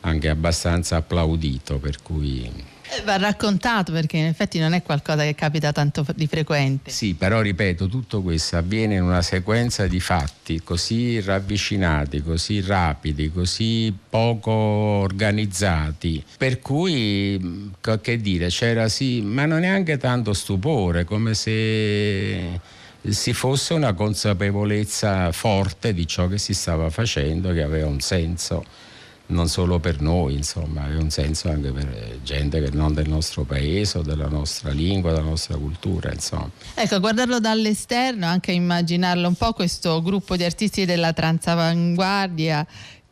anche 0.00 0.28
abbastanza 0.28 0.96
applaudito, 0.96 1.78
per 1.78 2.02
cui 2.02 2.50
va 3.04 3.16
raccontato 3.16 3.92
perché 3.92 4.16
in 4.16 4.26
effetti 4.26 4.58
non 4.58 4.72
è 4.72 4.82
qualcosa 4.82 5.22
che 5.22 5.34
capita 5.34 5.72
tanto 5.72 6.04
di 6.14 6.26
frequente. 6.26 6.90
Sì, 6.90 7.14
però 7.14 7.40
ripeto, 7.40 7.88
tutto 7.88 8.22
questo 8.22 8.56
avviene 8.56 8.96
in 8.96 9.02
una 9.02 9.22
sequenza 9.22 9.86
di 9.86 10.00
fatti 10.00 10.62
così 10.62 11.20
ravvicinati, 11.20 12.22
così 12.22 12.60
rapidi, 12.60 13.30
così 13.30 13.94
poco 14.08 14.50
organizzati, 14.50 16.22
per 16.36 16.60
cui, 16.60 17.70
che 18.00 18.20
dire, 18.20 18.48
c'era 18.48 18.88
sì, 18.88 19.20
ma 19.22 19.46
non 19.46 19.60
neanche 19.60 19.96
tanto 19.96 20.32
stupore, 20.32 21.04
come 21.04 21.34
se 21.34 22.60
si 23.08 23.32
fosse 23.32 23.74
una 23.74 23.94
consapevolezza 23.94 25.32
forte 25.32 25.94
di 25.94 26.06
ciò 26.06 26.28
che 26.28 26.38
si 26.38 26.52
stava 26.52 26.90
facendo, 26.90 27.52
che 27.52 27.62
aveva 27.62 27.86
un 27.86 28.00
senso 28.00 28.64
non 29.30 29.48
solo 29.48 29.78
per 29.78 30.00
noi, 30.00 30.34
insomma, 30.34 30.88
è 30.88 30.96
un 30.96 31.10
senso 31.10 31.48
anche 31.48 31.72
per 31.72 32.18
gente 32.22 32.62
che 32.62 32.70
non 32.70 32.94
del 32.94 33.08
nostro 33.08 33.44
paese 33.44 33.98
o 33.98 34.02
della 34.02 34.28
nostra 34.28 34.70
lingua, 34.70 35.12
della 35.12 35.24
nostra 35.24 35.56
cultura, 35.56 36.12
insomma. 36.12 36.50
Ecco, 36.74 37.00
guardarlo 37.00 37.40
dall'esterno, 37.40 38.26
anche 38.26 38.52
immaginarlo 38.52 39.26
un 39.26 39.34
po' 39.34 39.52
questo 39.52 40.02
gruppo 40.02 40.36
di 40.36 40.44
artisti 40.44 40.84
della 40.84 41.12
transavanguardia 41.12 42.66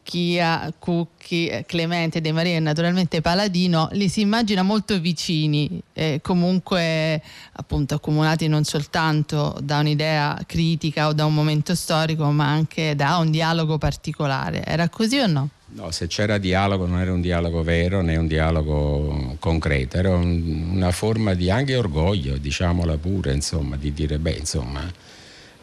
Chia, 0.08 0.72
Cucchi, 0.78 1.64
Clemente 1.66 2.22
De 2.22 2.32
Maria 2.32 2.56
e 2.56 2.60
naturalmente 2.60 3.20
Paladino 3.20 3.90
li 3.92 4.08
si 4.08 4.22
immagina 4.22 4.62
molto 4.62 4.98
vicini, 4.98 5.82
eh, 5.92 6.20
comunque 6.22 7.22
appunto 7.52 7.96
accomunati 7.96 8.48
non 8.48 8.64
soltanto 8.64 9.54
da 9.62 9.80
un'idea 9.80 10.40
critica 10.46 11.08
o 11.08 11.12
da 11.12 11.26
un 11.26 11.34
momento 11.34 11.74
storico, 11.74 12.24
ma 12.30 12.48
anche 12.48 12.94
da 12.94 13.18
un 13.18 13.30
dialogo 13.30 13.76
particolare. 13.76 14.64
Era 14.64 14.88
così 14.88 15.18
o 15.18 15.26
no? 15.26 15.50
No, 15.70 15.90
se 15.90 16.06
c'era 16.06 16.38
dialogo 16.38 16.86
non 16.86 16.98
era 16.98 17.12
un 17.12 17.20
dialogo 17.20 17.62
vero 17.62 18.00
né 18.00 18.16
un 18.16 18.26
dialogo 18.26 19.36
concreto, 19.38 19.98
era 19.98 20.14
un, 20.14 20.70
una 20.72 20.90
forma 20.92 21.34
di 21.34 21.50
anche 21.50 21.76
orgoglio, 21.76 22.38
diciamola 22.38 22.96
pure, 22.96 23.34
insomma, 23.34 23.76
di 23.76 23.92
dire, 23.92 24.18
beh, 24.18 24.30
insomma, 24.32 24.90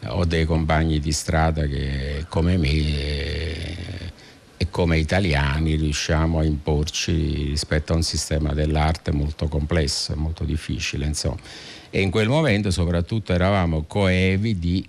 ho 0.04 0.24
dei 0.24 0.44
compagni 0.44 1.00
di 1.00 1.10
strada 1.10 1.66
che 1.66 2.24
come 2.28 2.56
me 2.56 2.68
e, 2.68 3.76
e 4.56 4.70
come 4.70 4.98
italiani 4.98 5.74
riusciamo 5.74 6.38
a 6.38 6.44
imporci 6.44 7.46
rispetto 7.48 7.92
a 7.92 7.96
un 7.96 8.02
sistema 8.02 8.52
dell'arte 8.52 9.10
molto 9.10 9.48
complesso 9.48 10.14
molto 10.14 10.44
difficile, 10.44 11.04
insomma. 11.06 11.40
E 11.90 12.00
in 12.00 12.10
quel 12.10 12.28
momento 12.28 12.70
soprattutto 12.70 13.32
eravamo 13.32 13.84
coevi 13.88 14.56
di 14.58 14.86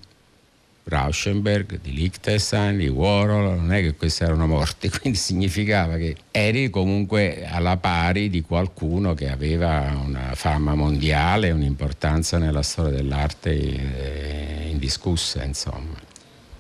Rauschenberg, 0.88 1.80
di 1.82 1.94
Liechtenstein, 1.94 2.78
di 2.78 2.88
Warhol, 2.88 3.56
non 3.58 3.74
è 3.74 3.82
che 3.82 3.96
questi 3.96 4.24
erano 4.24 4.48
morti, 4.48 4.90
quindi 5.00 5.18
significava 5.18 5.98
che 5.98 6.16
eri 6.32 6.70
comunque 6.70 7.46
alla 7.46 7.78
pari 7.78 8.30
di 8.30 8.42
qualcuno 8.42 9.14
che 9.14 9.30
aveva 9.30 10.00
una 10.02 10.32
fama 10.34 10.76
mondiale, 10.76 11.52
un'importanza 11.52 12.38
nella 12.38 12.64
storia 12.64 12.96
dell'arte 12.96 13.52
eh, 13.52 14.70
indiscussa, 14.70 15.44
insomma. 15.44 16.07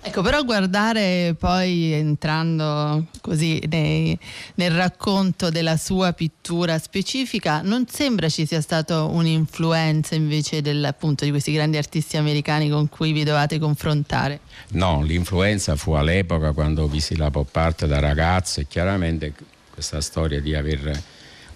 Ecco, 0.07 0.21
però 0.21 0.45
guardare 0.45 1.35
poi 1.37 1.91
entrando 1.91 3.07
così 3.19 3.61
nei, 3.69 4.17
nel 4.55 4.71
racconto 4.71 5.49
della 5.49 5.75
sua 5.75 6.13
pittura 6.13 6.79
specifica, 6.79 7.59
non 7.61 7.87
sembra 7.89 8.29
ci 8.29 8.45
sia 8.45 8.61
stata 8.61 9.03
un'influenza 9.03 10.15
invece 10.15 10.61
del, 10.61 10.85
appunto, 10.85 11.25
di 11.25 11.29
questi 11.31 11.51
grandi 11.51 11.75
artisti 11.75 12.15
americani 12.15 12.69
con 12.69 12.87
cui 12.87 13.11
vi 13.11 13.25
dovete 13.25 13.59
confrontare? 13.59 14.39
No, 14.69 15.01
l'influenza 15.01 15.75
fu 15.75 15.91
all'epoca 15.91 16.53
quando 16.53 16.87
visi 16.87 17.17
la 17.17 17.29
pop 17.29 17.53
art 17.53 17.85
da 17.85 17.99
ragazzo 17.99 18.61
e 18.61 18.65
chiaramente 18.65 19.33
questa 19.69 19.99
storia 19.99 20.39
di 20.39 20.55
avere 20.55 21.03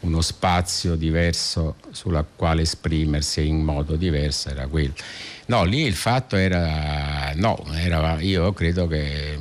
uno 0.01 0.19
spazio 0.19 0.95
diverso 0.95 1.75
sulla 1.91 2.25
quale 2.35 2.63
esprimersi 2.63 3.47
in 3.47 3.63
modo 3.63 3.95
diverso 3.95 4.49
era 4.49 4.67
quello. 4.67 4.93
No, 5.51 5.65
lì 5.65 5.81
il 5.81 5.95
fatto 5.95 6.37
era, 6.37 7.33
no, 7.35 7.61
era, 7.73 8.21
io 8.21 8.53
credo 8.53 8.87
che 8.87 9.37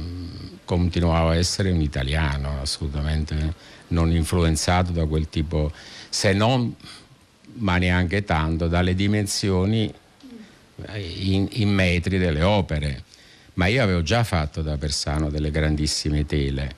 continuavo 0.65 1.29
a 1.29 1.37
essere 1.37 1.71
un 1.71 1.81
italiano 1.81 2.61
assolutamente 2.61 3.55
non 3.89 4.11
influenzato 4.11 4.91
da 4.91 5.07
quel 5.07 5.29
tipo, 5.29 5.71
se 6.09 6.33
non, 6.33 6.75
ma 7.59 7.79
neanche 7.79 8.25
tanto, 8.25 8.67
dalle 8.67 8.97
dimensioni 8.97 9.95
in, 10.95 11.47
in 11.49 11.69
metri 11.69 12.19
delle 12.19 12.43
opere. 12.43 13.05
Ma 13.55 13.67
io 13.67 13.81
avevo 13.81 14.03
già 14.03 14.25
fatto 14.25 14.63
da 14.63 14.77
Persano 14.77 15.31
delle 15.31 15.53
grandissime 15.53 16.27
tele 16.27 16.75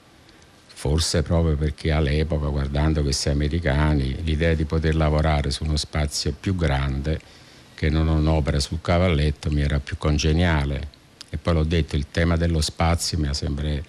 forse 0.66 1.22
proprio 1.22 1.56
perché 1.56 1.90
all'epoca, 1.90 2.48
guardando 2.48 3.00
questi 3.00 3.30
americani, 3.30 4.22
l'idea 4.24 4.52
di 4.52 4.66
poter 4.66 4.94
lavorare 4.94 5.50
su 5.50 5.64
uno 5.64 5.78
spazio 5.78 6.34
più 6.38 6.54
grande 6.54 7.40
che 7.82 7.90
non 7.90 8.06
un'opera 8.06 8.60
sul 8.60 8.78
cavalletto 8.80 9.50
mi 9.50 9.60
era 9.60 9.80
più 9.80 9.98
congeniale 9.98 10.88
E 11.30 11.36
poi 11.36 11.54
l'ho 11.54 11.64
detto, 11.64 11.96
il 11.96 12.06
tema 12.12 12.36
dello 12.36 12.60
spazio 12.60 13.18
mi 13.18 13.26
ha 13.26 13.34
sempre 13.34 13.82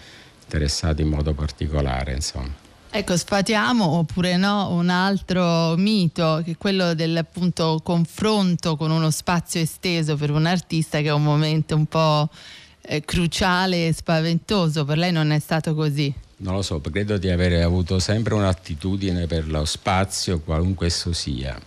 interessato 0.45 1.03
in 1.03 1.09
modo 1.09 1.33
particolare, 1.33 2.13
insomma. 2.13 2.51
Ecco, 2.89 3.15
sfatiamo 3.15 3.85
oppure 3.85 4.35
no 4.35 4.69
un 4.71 4.89
altro 4.89 5.75
mito, 5.77 6.41
che 6.43 6.51
è 6.51 6.57
quello 6.57 6.95
del 6.95 7.17
appunto 7.17 7.81
confronto 7.83 8.77
con 8.77 8.89
uno 8.89 9.11
spazio 9.11 9.61
esteso 9.61 10.15
per 10.15 10.31
un 10.31 10.47
artista 10.47 10.99
che 11.01 11.09
è 11.09 11.13
un 11.13 11.23
momento 11.23 11.75
un 11.75 11.85
po' 11.85 12.29
eh, 12.81 13.01
cruciale 13.01 13.89
e 13.89 13.93
spaventoso. 13.93 14.85
Per 14.85 14.97
lei 14.97 15.11
non 15.11 15.29
è 15.29 15.37
stato 15.37 15.75
così? 15.75 16.11
Non 16.37 16.55
lo 16.55 16.63
so, 16.63 16.81
credo 16.81 17.17
di 17.19 17.29
avere 17.29 17.61
avuto 17.61 17.99
sempre 17.99 18.33
un'attitudine 18.33 19.27
per 19.27 19.47
lo 19.47 19.65
spazio, 19.65 20.39
qualunque 20.39 20.87
esso 20.87 21.13
sia. 21.13 21.59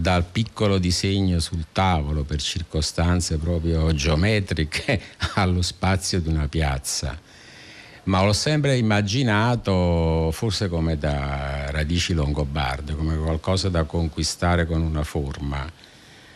Dal 0.00 0.24
piccolo 0.24 0.78
disegno 0.78 1.40
sul 1.40 1.66
tavolo 1.72 2.22
per 2.24 2.40
circostanze 2.40 3.36
proprio 3.36 3.92
geometriche 3.92 4.98
allo 5.36 5.60
spazio 5.60 6.22
di 6.22 6.30
una 6.30 6.48
piazza. 6.48 7.20
Ma 8.04 8.24
l'ho 8.24 8.32
sempre 8.32 8.78
immaginato 8.78 10.30
forse 10.32 10.70
come 10.70 10.96
da 10.96 11.70
radici 11.70 12.14
longobarde, 12.14 12.94
come 12.94 13.14
qualcosa 13.18 13.68
da 13.68 13.82
conquistare 13.82 14.64
con 14.64 14.80
una 14.80 15.04
forma. 15.04 15.70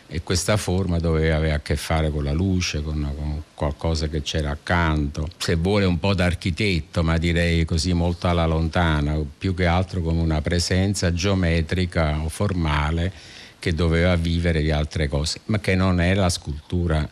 E 0.07 0.21
questa 0.21 0.57
forma 0.57 0.99
doveva 0.99 1.37
avere 1.37 1.53
a 1.53 1.59
che 1.59 1.75
fare 1.75 2.11
con 2.11 2.23
la 2.23 2.33
luce, 2.33 2.83
con, 2.83 3.11
con, 3.17 3.41
qualcosa 3.55 4.07
che 4.09 4.21
c'era 4.21 4.51
accanto, 4.51 5.27
se 5.37 5.55
vuole 5.55 5.85
un 5.85 5.97
po' 5.97 6.13
d'architetto, 6.13 7.01
ma 7.01 7.17
direi 7.17 7.65
così 7.65 7.93
molto 7.93 8.27
alla 8.27 8.45
lontana, 8.45 9.19
più 9.35 9.55
che 9.55 9.65
altro 9.65 10.01
come 10.01 10.21
una 10.21 10.41
presenza 10.41 11.11
geometrica 11.11 12.19
o 12.19 12.29
formale 12.29 13.33
che 13.65 13.73
doveva 13.73 14.15
vivere 14.15 14.61
di 14.61 14.69
altre 14.69 15.07
cose, 15.07 15.39
ma 15.45 15.59
che 15.59 15.73
non 15.73 15.99
è 15.99 16.13
la 16.13 16.29
scultura 16.29 17.09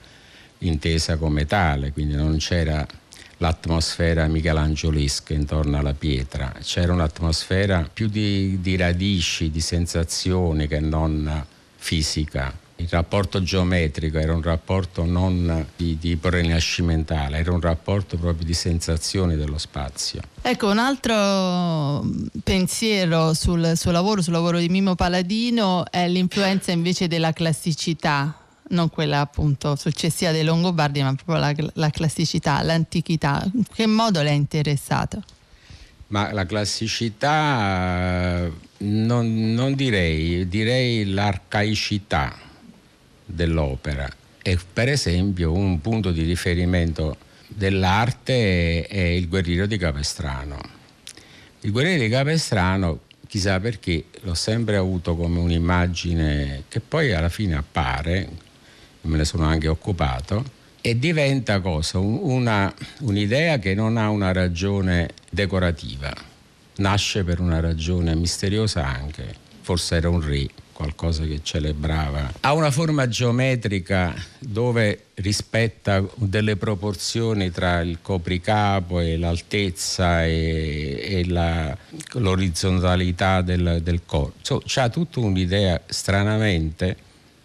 intesa 0.60 1.18
come 1.18 1.48
tale, 1.48 1.92
quindi 1.92 2.14
non 2.14 2.38
c'era 2.38 2.86
l'atmosfera 3.38 4.28
michelangiolesca 4.28 5.34
intorno 5.34 5.80
alla 5.80 5.96
pietra, 5.96 6.54
c'era 6.62 6.94
un'atmosfera 6.94 7.90
più 7.92 8.08
di, 8.08 8.62
di 8.62 8.76
radici, 8.76 9.50
di 9.50 9.62
sensazioni 9.62 10.68
che 10.68 10.80
non 10.80 11.44
fisica. 11.76 12.63
Il 12.84 12.90
rapporto 12.90 13.42
geometrico 13.42 14.18
era 14.18 14.36
un 14.36 14.42
rapporto 14.42 15.06
non 15.06 15.68
di 15.78 15.98
tipo 15.98 16.28
rinascimentale, 16.28 17.38
era 17.38 17.54
un 17.54 17.62
rapporto 17.62 18.18
proprio 18.18 18.46
di 18.46 18.54
sensazioni 18.54 19.38
dello 19.38 19.58
spazio. 19.58 20.22
Ecco, 20.42 20.70
un 20.70 20.80
altro 20.80 22.06
pensiero 22.44 23.34
sul 23.34 23.78
suo 23.78 23.92
lavoro, 23.92 24.22
sul 24.22 24.34
lavoro 24.34 24.60
di 24.60 24.68
Mimo 24.68 24.96
Paladino, 24.96 25.90
è 25.90 26.10
l'influenza 26.10 26.74
invece 26.74 27.08
della 27.08 27.32
classicità 27.32 28.38
non 28.72 28.90
quella 28.90 29.22
appunto 29.22 29.78
successiva 29.78 30.32
dei 30.32 30.44
Longobardi, 30.44 31.02
ma 31.04 31.16
proprio 31.16 31.38
la, 31.38 31.54
la 31.76 31.90
classicità, 31.90 32.62
l'antichità. 32.64 33.50
In 33.54 33.64
che 33.74 33.86
modo 33.86 34.22
le 34.22 34.30
è 34.30 34.34
interessato? 34.34 35.24
Ma 36.08 36.34
la 36.34 36.46
classicità 36.46 38.46
non, 38.80 39.54
non 39.54 39.74
direi, 39.74 40.50
direi 40.50 41.06
l'arcaicità 41.06 42.52
dell'opera. 43.34 44.10
E 44.42 44.58
per 44.72 44.90
esempio 44.90 45.52
un 45.52 45.80
punto 45.82 46.12
di 46.12 46.24
riferimento 46.24 47.18
dell'arte 47.48 48.86
è 48.88 49.00
il 49.00 49.28
guerriero 49.28 49.66
di 49.66 49.78
Capestrano. 49.78 50.60
Il 51.62 51.72
guerriero 51.72 52.04
di 52.04 52.10
Capestrano, 52.10 53.02
chissà 53.28 53.60
perché, 53.60 54.06
l'ho 54.22 54.34
sempre 54.34 54.76
avuto 54.76 55.16
come 55.16 55.40
un'immagine 55.40 56.64
che 56.68 56.80
poi 56.80 57.14
alla 57.14 57.30
fine 57.30 57.56
appare 57.56 58.52
me 59.04 59.18
ne 59.18 59.26
sono 59.26 59.46
anche 59.46 59.68
occupato, 59.68 60.62
e 60.82 60.98
diventa 61.00 61.60
cosa? 61.60 62.00
Una, 62.00 62.74
un'idea 63.00 63.58
che 63.60 63.74
non 63.74 63.98
ha 63.98 64.10
una 64.10 64.32
ragione 64.32 65.12
decorativa, 65.30 66.14
nasce 66.78 67.24
per 67.24 67.40
una 67.40 67.60
ragione 67.60 68.16
misteriosa 68.16 68.86
anche, 68.86 69.36
forse 69.62 69.96
era 69.96 70.10
un 70.10 70.22
re, 70.22 70.48
qualcosa 70.74 71.24
che 71.24 71.40
celebrava. 71.44 72.34
Ha 72.42 72.54
una 72.54 72.72
forma 72.72 73.08
geometrica 73.08 74.14
dove 74.40 75.06
rispetta 75.16 76.04
delle 76.16 76.58
proporzioni 76.58 77.52
tra 77.52 77.80
il 77.82 78.00
copricapo 78.02 79.00
e 79.00 79.18
l'altezza 79.18 80.26
e, 80.26 80.98
e 81.00 81.26
la, 81.28 81.78
l'orizzontalità 82.14 83.42
del, 83.42 83.80
del 83.82 84.02
corpo. 84.06 84.34
So, 84.42 84.62
c'ha 84.66 84.90
tutta 84.90 85.20
un'idea 85.20 85.80
stranamente 85.86 86.98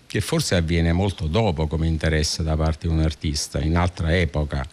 che 0.06 0.20
forse 0.22 0.56
avviene 0.56 0.92
molto 0.92 1.26
dopo 1.26 1.66
come 1.66 1.86
interesse 1.86 2.42
da 2.42 2.56
parte 2.56 2.88
di 2.88 2.94
un 2.94 3.00
artista, 3.00 3.60
in 3.60 3.76
altra 3.76 4.16
epoca. 4.16 4.66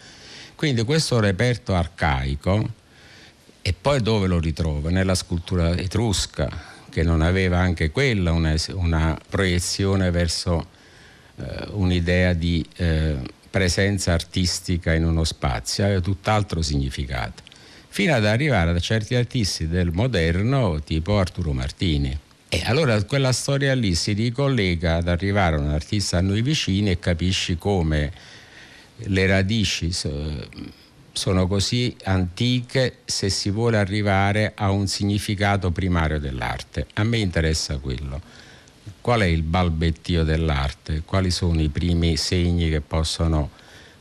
Quindi 0.55 0.83
questo 0.83 1.19
reperto 1.19 1.75
arcaico, 1.75 2.83
e 3.61 3.73
poi 3.73 4.01
dove 4.01 4.27
lo 4.27 4.39
ritrova? 4.39 4.89
Nella 4.91 5.15
scultura 5.15 5.75
etrusca, 5.75 6.74
che 6.95 7.03
non 7.03 7.19
aveva 7.19 7.57
anche 7.57 7.91
quella 7.91 8.31
una, 8.31 8.55
una 8.69 9.19
proiezione 9.27 10.11
verso 10.11 10.65
eh, 11.35 11.67
un'idea 11.71 12.31
di 12.31 12.65
eh, 12.77 13.17
presenza 13.49 14.13
artistica 14.13 14.93
in 14.93 15.03
uno 15.03 15.25
spazio, 15.25 15.83
aveva 15.83 15.99
tutt'altro 15.99 16.61
significato, 16.61 17.43
fino 17.89 18.13
ad 18.13 18.25
arrivare 18.25 18.71
a 18.71 18.79
certi 18.79 19.13
artisti 19.13 19.67
del 19.67 19.91
moderno 19.91 20.81
tipo 20.85 21.19
Arturo 21.19 21.51
Martini. 21.51 22.17
E 22.47 22.61
allora 22.63 23.03
quella 23.03 23.33
storia 23.33 23.75
lì 23.75 23.93
si 23.93 24.13
ricollega 24.13 24.95
ad 24.95 25.09
arrivare 25.09 25.57
a 25.57 25.59
un 25.59 25.71
artista 25.71 26.19
a 26.19 26.21
noi 26.21 26.41
vicini 26.41 26.91
e 26.91 26.99
capisci 26.99 27.57
come 27.57 28.09
le 28.99 29.27
radici 29.27 29.91
sono 31.15 31.47
così 31.47 31.95
antiche 32.03 32.97
se 33.05 33.29
si 33.29 33.49
vuole 33.49 33.77
arrivare 33.77 34.51
a 34.55 34.69
un 34.69 34.87
significato 34.87 35.71
primario 35.71 36.19
dell'arte. 36.19 36.87
A 36.93 37.03
me 37.03 37.17
interessa 37.17 37.77
quello. 37.77 38.21
Qual 39.01 39.21
è 39.21 39.25
il 39.25 39.41
balbettio 39.41 40.23
dell'arte? 40.23 41.01
Quali 41.03 41.31
sono 41.31 41.61
i 41.61 41.69
primi 41.69 42.17
segni 42.17 42.69
che 42.69 42.81
possono 42.81 43.49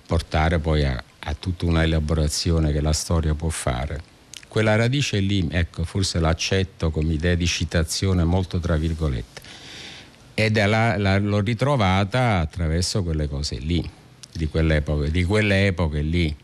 portare 0.06 0.58
poi 0.58 0.84
a, 0.84 1.02
a 1.20 1.34
tutta 1.34 1.64
una 1.64 1.82
elaborazione 1.82 2.72
che 2.72 2.80
la 2.80 2.92
storia 2.92 3.34
può 3.34 3.48
fare? 3.48 4.12
quella 4.54 4.76
radice 4.76 5.18
lì, 5.18 5.48
ecco, 5.50 5.82
forse 5.82 6.20
l'accetto 6.20 6.92
come 6.92 7.14
idea 7.14 7.34
di 7.34 7.44
citazione 7.44 8.22
molto 8.22 8.60
tra 8.60 8.76
virgolette. 8.76 9.42
Ed 10.32 10.64
la, 10.64 10.96
la, 10.96 11.18
l'ho 11.18 11.40
ritrovata 11.40 12.38
attraverso 12.38 13.02
quelle 13.02 13.26
cose 13.26 13.56
lì, 13.56 13.82
di 14.32 14.46
quell'epoca, 14.46 15.08
di 15.08 15.24
quelle 15.24 15.66
epoche 15.66 16.02
lì. 16.02 16.36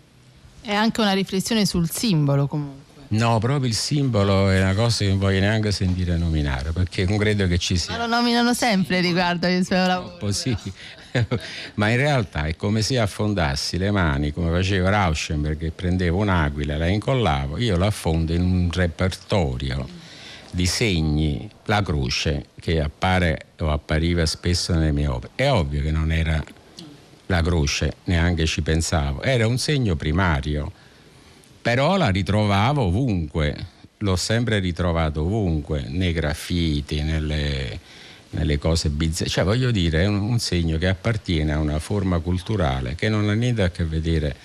È 0.63 0.73
anche 0.73 1.01
una 1.01 1.13
riflessione 1.13 1.65
sul 1.67 1.91
simbolo 1.91 2.47
comunque. 2.47 2.89
No, 3.09 3.39
proprio 3.41 3.69
il 3.69 3.75
simbolo 3.75 4.51
è 4.51 4.63
una 4.63 4.75
cosa 4.75 4.99
che 4.99 5.09
non 5.09 5.19
voglio 5.19 5.41
neanche 5.41 5.73
sentire 5.73 6.17
nominare, 6.17 6.71
perché 6.71 7.05
non 7.07 7.19
credo 7.19 7.49
che 7.49 7.59
ci 7.59 7.77
sia. 7.77 7.97
Ma 7.97 8.07
lo 8.07 8.15
nominano 8.15 8.55
sempre 8.55 9.01
riguardo 9.01 9.49
al 9.49 9.65
suo 9.65 9.85
lavoro. 9.85 10.31
Sì, 10.31 10.57
ma 11.75 11.89
in 11.89 11.97
realtà 11.97 12.45
è 12.45 12.55
come 12.55 12.83
se 12.83 13.01
affondassi 13.01 13.79
le 13.79 13.91
mani, 13.91 14.33
come 14.33 14.51
faceva 14.51 14.91
Rauschenberg, 14.91 15.59
che 15.59 15.73
prendeva 15.73 16.17
un'aquila, 16.19 16.77
la 16.77 16.87
incollavo, 16.87 17.59
io 17.59 17.77
la 17.77 17.87
affondo 17.87 18.33
in 18.33 18.43
un 18.43 18.71
repertorio 18.71 19.89
di 20.53 20.67
segni, 20.67 21.49
la 21.65 21.83
croce 21.83 22.47
che 22.61 22.81
appare 22.81 23.47
o 23.59 23.71
appariva 23.73 24.25
spesso 24.27 24.73
nelle 24.73 24.93
mie 24.93 25.09
opere. 25.09 25.33
È 25.35 25.51
ovvio 25.51 25.83
che 25.83 25.91
non 25.91 26.13
era 26.13 26.43
la 27.31 27.43
croce, 27.43 27.95
neanche 28.05 28.45
ci 28.45 28.61
pensavo, 28.61 29.23
era 29.23 29.47
un 29.47 29.57
segno 29.57 29.95
primario, 29.95 30.71
però 31.63 31.97
la 31.97 32.09
ritrovavo 32.09 32.83
ovunque, 32.83 33.67
l'ho 33.99 34.17
sempre 34.17 34.59
ritrovato 34.59 35.23
ovunque, 35.23 35.85
nei 35.89 36.13
graffiti, 36.13 37.03
nelle 37.03 37.99
nelle 38.31 38.59
cose 38.59 38.91
bizzarre. 38.91 39.29
Cioè, 39.29 39.45
voglio 39.45 39.73
dire, 39.73 40.03
è 40.03 40.07
un, 40.07 40.21
un, 40.21 40.39
segno 40.39 40.79
che 40.79 40.87
appartiene 40.87 41.53
a 41.53 41.59
una 41.59 41.81
forma 41.81 42.21
culturale 42.21 42.95
che 42.95 43.09
non 43.09 43.29
ha 43.29 43.35
niente 43.35 43.63
a 43.63 43.71
che 43.71 43.85
vedere 43.85 44.37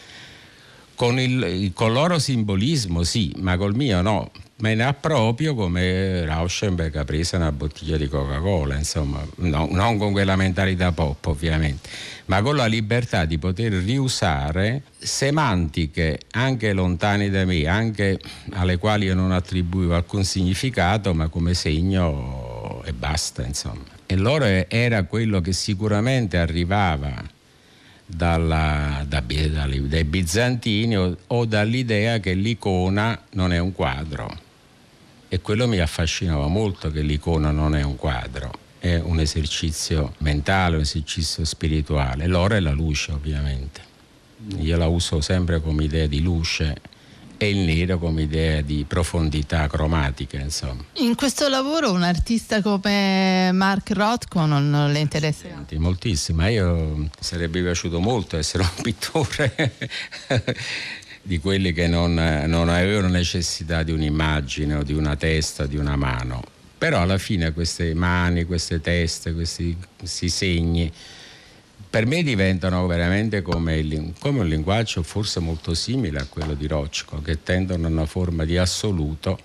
con 0.96 1.20
il, 1.20 1.44
il 1.44 1.74
loro 1.78 2.18
simbolismo, 2.18 3.04
sì, 3.04 3.32
ma 3.38 3.58
col 3.58 3.76
mio 3.76 4.02
no. 4.02 4.32
Me 4.58 4.74
ne 4.74 4.86
approprio 4.86 5.54
come 5.54 6.24
Rauschenberg 6.24 6.96
ha 6.96 7.04
preso 7.04 7.36
una 7.36 7.52
bottiglia 7.52 7.98
di 7.98 8.08
Coca-Cola, 8.08 8.78
insomma, 8.78 9.22
no, 9.40 9.68
non 9.70 9.98
con 9.98 10.14
quella 10.14 10.38
mentalità 10.38 10.94
pop 10.94 11.26
ovviamente, 11.26 11.90
ma 12.28 12.42
con 12.42 12.56
la 12.56 12.66
libertà 12.66 13.26
di 13.26 13.38
poter 13.38 13.74
riusare 13.74 14.84
semantiche 14.98 16.20
anche 16.32 16.72
lontane 16.72 17.30
da 17.30 17.44
me, 17.44 17.66
anche 17.68 18.18
alle 18.52 18.78
quali 18.78 19.08
io 19.08 19.14
non 19.14 19.34
attribuivo 19.34 19.94
alcun 19.94 20.24
significato, 20.24 21.14
ma 21.14 21.28
come 21.28 21.54
segno 21.54 22.82
e 22.86 22.94
basta, 22.94 23.46
insomma. 23.46 23.84
E 24.06 24.16
loro 24.16 24.46
era 24.46 25.04
quello 25.04 25.42
che 25.42 25.52
sicuramente 25.52 26.38
arrivava 26.38 27.14
dalla, 28.06 29.04
da, 29.06 29.20
dai, 29.22 30.04
bizantini 30.06 30.96
o, 30.96 31.18
o 31.28 31.44
dall'idea 31.44 32.20
che 32.20 32.34
l'icona 32.34 33.20
non 33.32 33.52
è 33.52 33.58
un 33.58 33.74
quadro. 33.74 34.44
E 35.28 35.42
quello 35.42 35.68
mi 35.68 35.80
affascinava 35.80 36.48
molto 36.48 36.92
che 36.92 37.02
l'icona 37.02 37.52
non 37.52 37.76
è 37.76 37.82
un 37.82 37.96
quadro, 37.96 38.52
è 38.80 38.96
un 38.98 39.20
esercizio 39.20 40.14
mentale, 40.20 40.76
un 40.76 40.82
esercizio 40.82 41.44
spirituale. 41.44 42.28
L'oro 42.28 42.56
è 42.56 42.60
la 42.60 42.72
luce, 42.72 43.12
ovviamente. 43.12 43.82
io 44.60 44.78
la 44.78 44.88
uso 44.88 45.22
sempre 45.22 45.62
come 45.62 45.84
idea 45.86 46.06
di 46.06 46.22
luce 46.22 46.94
e 47.38 47.50
il 47.50 47.58
nero 47.58 47.98
come 47.98 48.24
idea 48.24 48.62
di 48.62 48.86
profondità 48.88 49.68
cromatica. 49.68 50.38
Insomma. 50.38 50.84
In 50.94 51.16
questo 51.16 51.48
lavoro 51.48 51.92
un 51.92 52.04
artista 52.04 52.62
come 52.62 53.52
Mark 53.52 53.92
Rothko 53.92 54.46
non 54.46 54.92
le 54.92 55.00
interessa? 55.00 55.48
Senti, 55.48 55.78
moltissimo, 55.78 56.48
io 56.48 57.10
sarebbe 57.20 57.62
piaciuto 57.62 58.00
molto 58.00 58.38
essere 58.38 58.64
un 58.64 58.70
pittore 58.82 59.74
di 61.26 61.40
quelli 61.40 61.74
che 61.74 61.88
non, 61.88 62.14
non 62.14 62.70
avevano 62.70 63.08
necessità 63.08 63.82
di 63.82 63.92
un'immagine 63.92 64.76
o 64.76 64.84
di 64.84 64.94
una 64.94 65.16
testa, 65.16 65.66
di 65.66 65.76
una 65.76 65.96
mano. 65.96 66.44
Però 66.78 67.02
alla 67.02 67.18
fine 67.18 67.52
queste 67.52 67.96
mani, 67.96 68.44
queste 68.44 68.80
teste, 68.80 69.34
questi, 69.34 69.76
questi 69.98 70.30
segni 70.30 70.92
per 71.90 72.06
me 72.06 72.22
diventano 72.22 72.86
veramente 72.86 73.42
come, 73.42 73.78
il, 73.78 74.14
come, 74.20 74.42
un 74.42 74.48
linguaggio 74.48 75.02
forse 75.02 75.40
molto 75.40 75.74
simile 75.74 76.20
a 76.20 76.28
quello 76.30 76.54
di 76.54 76.68
Rochko, 76.68 77.22
che 77.22 77.42
tendono 77.42 77.88
a 77.88 77.90
una 77.90 78.06
forma 78.06 78.46
di 78.46 78.58
assoluto 78.58 79.40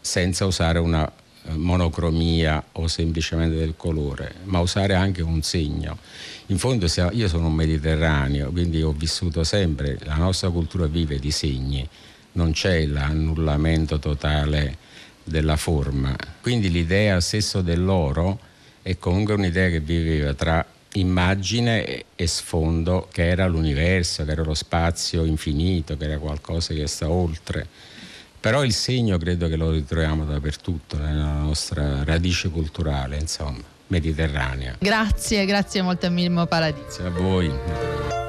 senza 0.00 0.44
usare 0.44 0.80
una 0.80 1.08
monocromia 1.54 2.62
o 2.72 2.88
semplicemente 2.88 3.56
del 3.56 3.74
colore, 3.76 4.34
ma 4.44 4.60
usare 4.60 4.94
anche 4.94 5.22
un 5.22 5.42
segno. 5.42 5.98
In 6.46 6.58
fondo 6.58 6.86
io 7.12 7.28
sono 7.28 7.46
un 7.46 7.54
mediterraneo, 7.54 8.50
quindi 8.50 8.82
ho 8.82 8.92
vissuto 8.92 9.44
sempre, 9.44 9.98
la 10.04 10.16
nostra 10.16 10.50
cultura 10.50 10.86
vive 10.86 11.18
di 11.18 11.30
segni, 11.30 11.88
non 12.32 12.52
c'è 12.52 12.86
l'annullamento 12.86 13.98
totale 13.98 14.78
della 15.24 15.56
forma. 15.56 16.14
Quindi 16.40 16.70
l'idea 16.70 17.20
stesso 17.20 17.60
dell'oro 17.60 18.38
è 18.82 18.96
comunque 18.98 19.34
un'idea 19.34 19.68
che 19.68 19.80
viveva 19.80 20.34
tra 20.34 20.64
immagine 20.92 22.04
e 22.14 22.26
sfondo 22.26 23.08
che 23.10 23.26
era 23.26 23.46
l'universo, 23.46 24.24
che 24.24 24.30
era 24.30 24.42
lo 24.42 24.54
spazio 24.54 25.24
infinito, 25.24 25.96
che 25.96 26.04
era 26.04 26.18
qualcosa 26.18 26.72
che 26.74 26.86
sta 26.86 27.10
oltre. 27.10 27.66
Però 28.46 28.62
il 28.62 28.72
segno 28.72 29.18
credo 29.18 29.48
che 29.48 29.56
lo 29.56 29.72
ritroviamo 29.72 30.24
dappertutto, 30.24 30.96
nella 30.98 31.32
nostra 31.32 32.04
radice 32.04 32.48
culturale, 32.48 33.16
insomma, 33.18 33.58
mediterranea. 33.88 34.76
Grazie, 34.78 35.44
grazie 35.46 35.82
molto 35.82 36.06
a 36.06 36.10
Mimmo 36.10 36.46
Paladino. 36.46 36.84
Grazie 36.84 37.06
a 37.06 37.10
voi. 37.10 38.25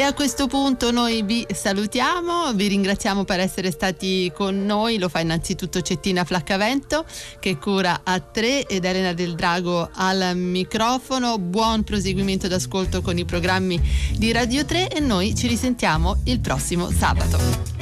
E 0.00 0.02
a 0.02 0.14
questo 0.14 0.46
punto 0.46 0.90
noi 0.92 1.20
vi 1.20 1.46
salutiamo, 1.52 2.54
vi 2.54 2.68
ringraziamo 2.68 3.24
per 3.24 3.38
essere 3.38 3.70
stati 3.70 4.32
con 4.34 4.64
noi, 4.64 4.98
lo 4.98 5.10
fa 5.10 5.20
innanzitutto 5.20 5.82
Cettina 5.82 6.24
Flaccavento 6.24 7.04
che 7.38 7.58
cura 7.58 8.00
a 8.02 8.18
tre 8.18 8.64
ed 8.64 8.86
Elena 8.86 9.12
del 9.12 9.34
Drago 9.34 9.90
al 9.92 10.34
microfono. 10.36 11.36
Buon 11.36 11.84
proseguimento 11.84 12.48
d'ascolto 12.48 13.02
con 13.02 13.18
i 13.18 13.26
programmi 13.26 13.78
di 14.16 14.32
Radio 14.32 14.64
3 14.64 14.88
e 14.88 15.00
noi 15.00 15.34
ci 15.34 15.46
risentiamo 15.46 16.22
il 16.24 16.40
prossimo 16.40 16.90
sabato. 16.90 17.79